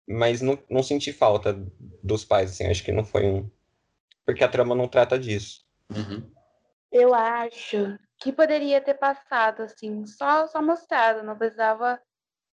Mas 0.09 0.41
não, 0.41 0.59
não 0.71 0.83
senti 0.83 1.13
falta 1.13 1.53
dos 2.03 2.25
pais, 2.25 2.53
assim, 2.53 2.65
acho 2.67 2.83
que 2.83 2.93
não 2.93 3.05
foi 3.05 3.27
um. 3.27 3.51
Porque 4.25 4.43
a 4.43 4.49
trama 4.49 4.75
não 4.75 4.89
trata 4.89 5.19
disso. 5.19 5.67
Uhum. 5.95 6.27
Eu 6.91 7.15
acho 7.15 7.99
que 8.19 8.33
poderia 8.33 8.81
ter 8.81 8.95
passado, 8.95 9.63
assim, 9.63 10.05
só, 10.07 10.47
só 10.49 10.61
mostrado, 10.61 11.23
não 11.23 11.37
precisava, 11.37 12.01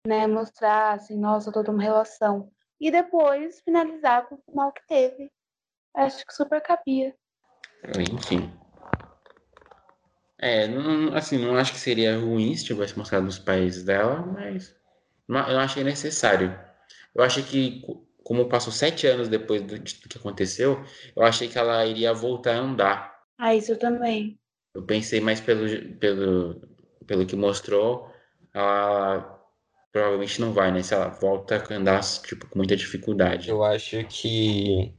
né, 0.06 0.28
mostrar, 0.28 0.94
assim, 0.94 1.18
nossa, 1.18 1.52
toda 1.52 1.72
uma 1.72 1.82
relação. 1.82 2.52
E 2.80 2.92
depois 2.92 3.62
finalizar 3.62 4.28
com 4.28 4.36
o 4.36 4.42
final 4.50 4.72
que 4.72 4.86
teve. 4.88 5.32
Acho 5.96 6.26
que 6.26 6.34
super 6.34 6.62
cabia. 6.62 7.16
Enfim. 8.00 8.52
É, 10.38 10.68
não, 10.68 11.16
assim, 11.16 11.38
não 11.38 11.56
acho 11.58 11.72
que 11.74 11.80
seria 11.80 12.18
ruim 12.18 12.56
se 12.56 12.66
tivesse 12.66 12.98
mostrado 12.98 13.26
os 13.28 13.40
pais 13.40 13.84
dela, 13.84 14.22
mas 14.22 14.76
não- 15.28 15.48
eu 15.48 15.54
não 15.54 15.62
achei 15.62 15.84
necessário. 15.84 16.60
Eu 17.16 17.24
achei 17.24 17.42
que, 17.42 17.82
co- 17.82 18.06
como 18.24 18.50
passou 18.50 18.74
sete 18.74 19.08
anos 19.08 19.30
depois 19.30 19.62
do, 19.62 19.80
tudo 19.80 20.10
que 20.10 20.18
aconteceu, 20.18 20.84
eu 21.16 21.24
achei 21.24 21.48
que 21.48 21.58
ela 21.58 21.86
iria 21.86 22.14
voltar 22.14 22.56
a 22.56 22.60
andar. 22.60 23.16
Ah, 23.38 23.56
isso 23.56 23.78
também. 23.78 24.38
Eu 24.76 24.84
pensei 24.84 25.22
mais 25.22 25.40
pelo, 25.40 25.96
pelo, 25.96 26.62
pelo 27.08 27.26
que 27.26 27.36
mostrou, 27.36 28.12
ela 28.54 29.42
provavelmente 29.92 30.42
não 30.42 30.52
vai, 30.52 30.72
né? 30.72 30.84
Se 30.84 30.94
ela 30.94 31.08
volta 31.08 31.56
a 31.56 31.74
andar, 31.74 32.02
tipo, 32.22 32.46
com 32.48 32.60
muita 32.60 32.76
dificuldade. 32.76 33.50
Eu 33.50 33.64
acho 33.64 34.04
que 34.06 34.94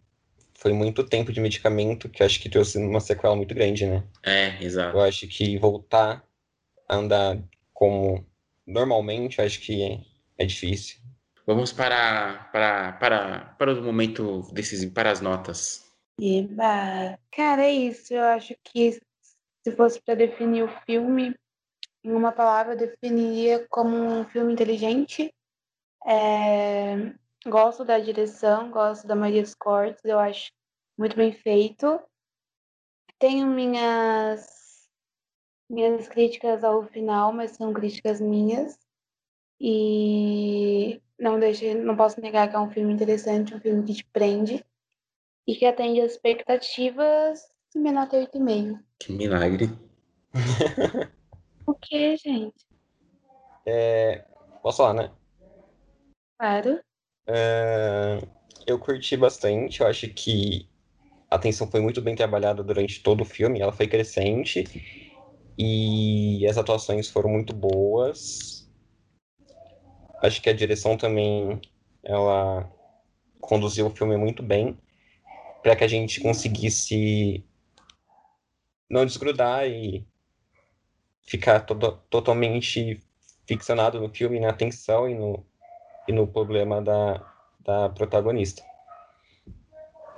foi 0.55 0.73
muito 0.73 1.05
tempo 1.05 1.31
de 1.31 1.41
medicamento 1.41 2.09
que 2.09 2.23
eu 2.23 2.27
acho 2.27 2.41
que 2.41 2.49
trouxe 2.49 2.79
uma 2.79 3.01
sequela 3.01 3.37
muito 3.37 3.55
grande, 3.55 3.87
né? 3.87 4.03
É, 4.23 4.57
exato. 4.65 4.97
Eu 4.97 5.03
acho 5.03 5.29
que 5.29 5.59
voltar 5.59 6.25
a 6.89 6.97
andar 6.97 7.39
como 7.75 8.27
normalmente, 8.67 9.39
eu 9.39 9.45
acho 9.45 9.61
que 9.61 9.83
é, 9.83 10.01
é 10.39 10.47
difícil. 10.47 10.99
Vamos 11.47 11.73
para, 11.73 12.49
para, 12.51 12.93
para, 12.93 13.41
para 13.59 13.73
o 13.75 13.83
momento 13.83 14.49
decisivo, 14.53 14.93
para 14.93 15.11
as 15.11 15.21
notas. 15.21 15.85
Eba. 16.21 17.19
Cara, 17.31 17.67
é 17.67 17.73
isso. 17.73 18.15
Eu 18.15 18.25
acho 18.25 18.57
que 18.65 18.99
se 19.67 19.73
fosse 19.75 20.01
para 20.01 20.15
definir 20.15 20.63
o 20.63 20.69
filme, 20.87 21.35
em 22.05 22.13
uma 22.13 22.31
palavra, 22.31 22.75
eu 22.75 22.79
definiria 22.79 23.67
como 23.69 23.97
um 23.97 24.25
filme 24.25 24.53
inteligente. 24.53 25.35
É, 26.07 27.13
Gosto 27.45 27.85
da 27.85 27.99
direção, 27.99 28.71
gosto 28.71 29.09
da 29.09 29.17
maioria 29.17 29.43
dos 29.43 29.57
cortes, 29.57 30.05
eu 30.05 30.21
acho 30.21 30.53
muito 30.97 31.17
bem 31.17 31.33
feito. 31.33 32.01
Tenho 33.19 33.49
minhas 33.49 34.89
minhas 35.69 36.07
críticas 36.07 36.63
ao 36.63 36.85
final, 36.85 37.33
mas 37.33 37.53
são 37.53 37.73
críticas 37.73 38.21
minhas. 38.21 38.79
E 39.61 41.03
não 41.19 41.41
deixe, 41.41 41.75
não 41.75 41.97
posso 41.97 42.21
negar 42.21 42.49
que 42.49 42.55
é 42.55 42.61
um 42.61 42.71
filme 42.71 42.93
interessante, 42.93 43.53
um 43.53 43.61
filme 43.61 43.85
que 43.85 43.95
te 43.95 44.05
prende 44.13 44.65
e 45.45 45.57
que 45.57 45.67
atende 45.67 46.01
às 46.01 46.13
expectativas. 46.13 47.56
Minha 47.77 47.93
nota 47.93 48.17
é 48.17 48.21
8,5. 48.21 48.81
Que 48.99 49.13
milagre. 49.13 49.71
O 51.69 51.75
que, 51.75 52.17
gente? 52.17 52.65
É, 53.67 54.25
posso 54.63 54.77
falar, 54.77 54.95
né? 54.95 55.11
Claro. 56.39 56.81
É, 57.27 58.19
eu 58.69 58.79
curti 58.79 59.17
bastante, 59.17 59.81
eu 59.81 59.89
acho 59.89 60.09
que 60.11 60.69
a 61.29 61.37
tensão 61.37 61.69
foi 61.69 61.81
muito 61.81 62.01
bem 62.01 62.15
trabalhada 62.15 62.63
durante 62.63 63.03
todo 63.03 63.23
o 63.23 63.25
filme, 63.25 63.61
ela 63.61 63.73
foi 63.73 63.89
crescente 63.89 64.65
e 65.59 66.47
as 66.49 66.57
atuações 66.57 67.11
foram 67.11 67.31
muito 67.31 67.53
boas. 67.53 68.71
Acho 70.23 70.41
que 70.41 70.49
a 70.49 70.55
direção 70.55 70.97
também 70.97 71.61
ela 72.05 72.71
conduziu 73.41 73.89
o 73.89 73.95
filme 73.95 74.17
muito 74.17 74.41
bem 74.41 74.79
para 75.65 75.75
que 75.75 75.83
a 75.83 75.89
gente 75.89 76.21
conseguisse 76.21 77.45
não 78.89 79.05
desgrudar 79.05 79.67
e 79.67 80.07
ficar 81.23 81.61
todo, 81.61 82.01
totalmente 82.09 83.03
ficcionado 83.47 84.01
no 84.01 84.09
filme, 84.09 84.41
na 84.41 84.53
tensão 84.53 85.09
e 85.09 85.15
no, 85.15 85.45
e 86.09 86.13
no 86.13 86.27
problema 86.27 86.81
da, 86.81 87.23
da 87.61 87.89
protagonista. 87.91 88.63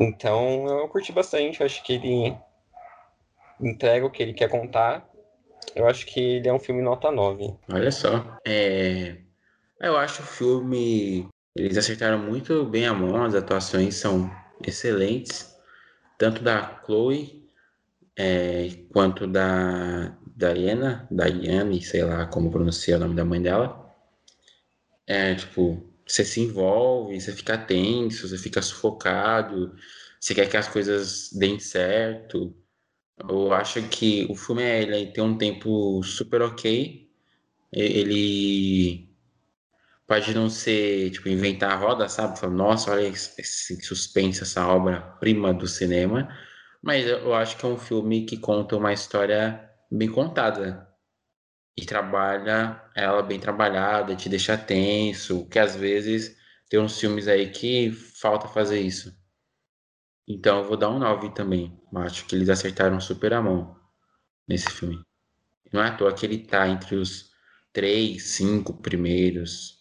Então 0.00 0.66
eu 0.66 0.88
curti 0.88 1.12
bastante, 1.12 1.60
eu 1.60 1.66
acho 1.66 1.82
que 1.82 1.94
ele 1.94 2.36
entrega 3.60 4.06
o 4.06 4.10
que 4.10 4.22
ele 4.22 4.32
quer 4.32 4.48
contar. 4.48 5.08
Eu 5.74 5.86
acho 5.86 6.06
que 6.06 6.20
ele 6.20 6.48
é 6.48 6.52
um 6.52 6.58
filme 6.58 6.82
nota 6.82 7.10
9. 7.10 7.54
Olha 7.72 7.90
só. 7.90 8.38
É... 8.46 9.16
Eu 9.80 9.96
acho 9.96 10.22
o 10.22 10.26
filme. 10.26 11.28
Eles 11.56 11.76
acertaram 11.76 12.18
muito 12.18 12.64
bem 12.64 12.86
a 12.86 12.94
mão, 12.94 13.24
as 13.24 13.34
atuações 13.34 13.96
são 13.96 14.30
excelentes, 14.64 15.56
tanto 16.16 16.42
da 16.42 16.80
Chloe 16.84 17.37
é, 18.18 18.68
quanto 18.92 19.28
da 19.28 20.18
Diana, 20.36 21.06
Diane, 21.10 21.80
sei 21.80 22.02
lá 22.02 22.26
como 22.26 22.50
pronuncia 22.50 22.96
o 22.96 22.98
nome 23.00 23.14
da 23.14 23.24
mãe 23.24 23.40
dela. 23.40 23.94
É, 25.06 25.34
tipo, 25.36 25.88
você 26.06 26.24
se 26.24 26.40
envolve, 26.40 27.20
você 27.20 27.32
fica 27.32 27.56
tenso, 27.56 28.28
você 28.28 28.36
fica 28.36 28.60
sufocado, 28.60 29.74
você 30.20 30.34
quer 30.34 30.48
que 30.50 30.56
as 30.56 30.66
coisas 30.68 31.30
deem 31.32 31.60
certo. 31.60 32.54
Eu 33.28 33.52
acho 33.52 33.82
que 33.88 34.26
o 34.30 34.34
filme 34.34 34.62
ele 34.62 35.12
tem 35.12 35.22
um 35.22 35.38
tempo 35.38 36.02
super 36.02 36.42
ok. 36.42 37.08
Ele 37.72 39.08
pode 40.06 40.34
não 40.34 40.50
ser, 40.50 41.10
tipo, 41.10 41.28
inventar 41.28 41.72
a 41.72 41.76
roda, 41.76 42.08
sabe? 42.08 42.38
Falar, 42.38 42.52
nossa, 42.54 42.90
olha 42.92 43.08
esse 43.08 43.80
suspense, 43.82 44.42
essa 44.42 44.66
obra-prima 44.66 45.54
do 45.54 45.66
cinema. 45.68 46.28
Mas 46.82 47.06
eu 47.06 47.34
acho 47.34 47.56
que 47.56 47.66
é 47.66 47.68
um 47.68 47.78
filme 47.78 48.24
que 48.24 48.36
conta 48.36 48.76
uma 48.76 48.92
história 48.92 49.68
bem 49.90 50.10
contada 50.10 50.88
e 51.76 51.84
trabalha 51.84 52.82
ela 52.94 53.22
bem 53.22 53.38
trabalhada, 53.38 54.16
te 54.16 54.28
deixa 54.28 54.56
tenso, 54.56 55.48
que 55.48 55.58
às 55.58 55.76
vezes 55.76 56.36
tem 56.68 56.80
uns 56.80 56.98
filmes 56.98 57.28
aí 57.28 57.50
que 57.50 57.90
falta 57.90 58.48
fazer 58.48 58.80
isso. 58.80 59.16
Então 60.26 60.58
eu 60.58 60.64
vou 60.64 60.76
dar 60.76 60.90
um 60.90 60.98
9 60.98 61.30
também. 61.30 61.80
Eu 61.92 62.00
acho 62.00 62.26
que 62.26 62.34
eles 62.36 62.48
acertaram 62.48 63.00
super 63.00 63.32
a 63.32 63.40
mão 63.40 63.76
nesse 64.46 64.70
filme. 64.70 65.00
Não 65.72 65.82
é 65.82 65.88
à 65.88 65.96
toa 65.96 66.14
que 66.14 66.26
ele 66.26 66.38
tá 66.38 66.68
entre 66.68 66.96
os 66.96 67.30
três, 67.72 68.30
cinco 68.30 68.74
primeiros. 68.74 69.78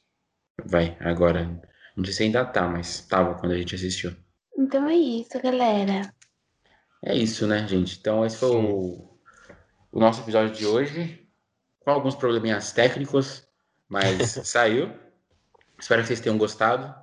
Vai, 0.65 0.97
agora. 0.99 1.61
Não 1.95 2.05
sei 2.05 2.13
se 2.13 2.23
ainda 2.23 2.45
tá, 2.45 2.67
mas 2.67 3.01
tava 3.07 3.35
quando 3.35 3.53
a 3.53 3.57
gente 3.57 3.75
assistiu. 3.75 4.15
Então 4.57 4.87
é 4.87 4.95
isso, 4.95 5.41
galera. 5.41 6.13
É 7.03 7.15
isso, 7.15 7.45
né, 7.45 7.67
gente? 7.67 7.97
Então 7.99 8.25
esse 8.25 8.37
foi 8.37 8.49
o, 8.49 9.17
o 9.91 9.99
nosso 9.99 10.21
episódio 10.21 10.53
de 10.55 10.65
hoje 10.65 11.27
com 11.79 11.91
alguns 11.91 12.15
probleminhas 12.15 12.71
técnicos, 12.71 13.47
mas 13.87 14.31
saiu. 14.43 14.93
Espero 15.79 16.01
que 16.01 16.07
vocês 16.07 16.19
tenham 16.19 16.37
gostado. 16.37 16.93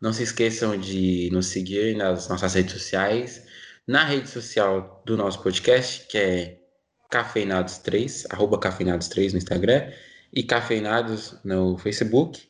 Não 0.00 0.12
se 0.12 0.22
esqueçam 0.22 0.76
de 0.78 1.30
nos 1.32 1.46
seguir 1.46 1.96
nas 1.96 2.28
nossas 2.28 2.54
redes 2.54 2.72
sociais, 2.72 3.46
na 3.86 4.04
rede 4.04 4.28
social 4.28 5.02
do 5.06 5.16
nosso 5.16 5.42
podcast, 5.42 6.06
que 6.08 6.18
é 6.18 6.60
Cafeinados3, 7.10 8.26
arroba 8.30 8.60
Cafeinados3 8.60 9.32
no 9.32 9.38
Instagram 9.38 9.90
e 10.32 10.42
Cafeinados 10.42 11.38
no 11.42 11.78
Facebook. 11.78 12.48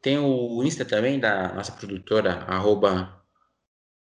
Tem 0.00 0.18
o 0.18 0.62
Insta 0.64 0.84
também 0.84 1.20
da 1.20 1.52
nossa 1.52 1.72
produtora, 1.72 2.44
arroba, 2.44 3.22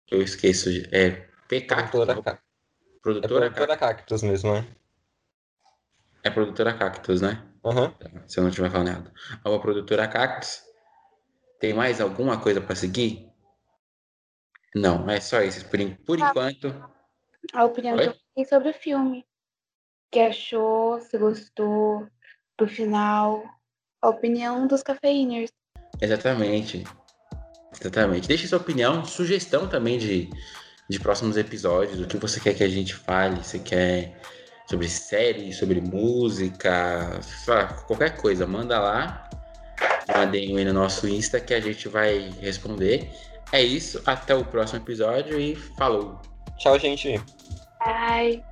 eu 0.10 0.22
esqueço, 0.22 0.70
é 0.92 1.31
PK. 1.52 1.76
Produtora, 1.90 2.42
produtora, 3.02 3.46
é 3.46 3.50
produtora 3.50 3.78
Cactus 3.78 4.24
mesmo, 4.24 4.54
né? 4.54 4.66
É 6.24 6.30
produtora 6.30 6.74
Cactus, 6.74 7.20
né? 7.20 7.46
Uhum. 7.62 7.94
Se 8.26 8.40
eu 8.40 8.44
não 8.44 8.50
estiver 8.50 8.72
falando 8.72 8.88
errado. 8.88 9.12
É 9.44 9.50
uma 9.50 9.60
produtora 9.60 10.08
Cactus. 10.08 10.64
Tem 11.60 11.74
mais 11.74 12.00
alguma 12.00 12.40
coisa 12.40 12.62
para 12.62 12.74
seguir? 12.74 13.30
Não, 14.74 15.10
é 15.10 15.20
só 15.20 15.42
isso. 15.42 15.68
Por, 15.68 15.78
por 16.06 16.24
ah, 16.24 16.30
enquanto. 16.30 16.90
A 17.54 17.66
opinião 17.66 17.98
Oi? 17.98 18.04
que 18.04 18.10
eu 18.10 18.16
tenho 18.34 18.48
sobre 18.48 18.70
o 18.70 18.74
filme. 18.74 19.26
Que 20.10 20.22
achou, 20.22 21.02
se 21.02 21.18
gostou, 21.18 22.08
do 22.58 22.66
final. 22.66 23.44
A 24.02 24.08
opinião 24.08 24.66
dos 24.68 24.82
cafeiners. 24.82 25.52
Exatamente. 26.00 26.86
Exatamente. 27.78 28.28
Deixe 28.28 28.48
sua 28.48 28.60
opinião, 28.60 29.04
sugestão 29.04 29.68
também 29.68 29.98
de, 29.98 30.30
de 30.90 31.00
próximos 31.00 31.38
episódios, 31.38 32.00
o 32.00 32.08
que 32.08 32.18
você 32.18 32.40
quer 32.40 32.54
que 32.54 32.64
a 32.64 32.70
gente 32.70 32.94
fale, 32.94 33.44
se 33.44 33.60
quer 33.60 34.20
sobre 34.70 34.88
série, 34.88 35.54
sobre 35.54 35.82
música, 35.82 37.20
qualquer 37.88 38.18
coisa, 38.18 38.48
manda 38.48 38.80
lá. 38.80 39.30
Mandem 40.16 40.58
aí 40.58 40.66
no 40.66 40.74
nosso 40.74 41.08
Insta 41.08 41.40
que 41.40 41.54
a 41.54 41.60
gente 41.60 41.88
vai 41.88 42.32
responder. 42.42 43.10
É 43.52 43.62
isso, 43.62 44.02
até 44.06 44.34
o 44.34 44.46
próximo 44.46 44.80
episódio 44.80 45.40
e 45.40 45.56
falou. 45.56 46.22
Tchau, 46.58 46.78
gente. 46.80 47.20
Bye. 47.80 48.44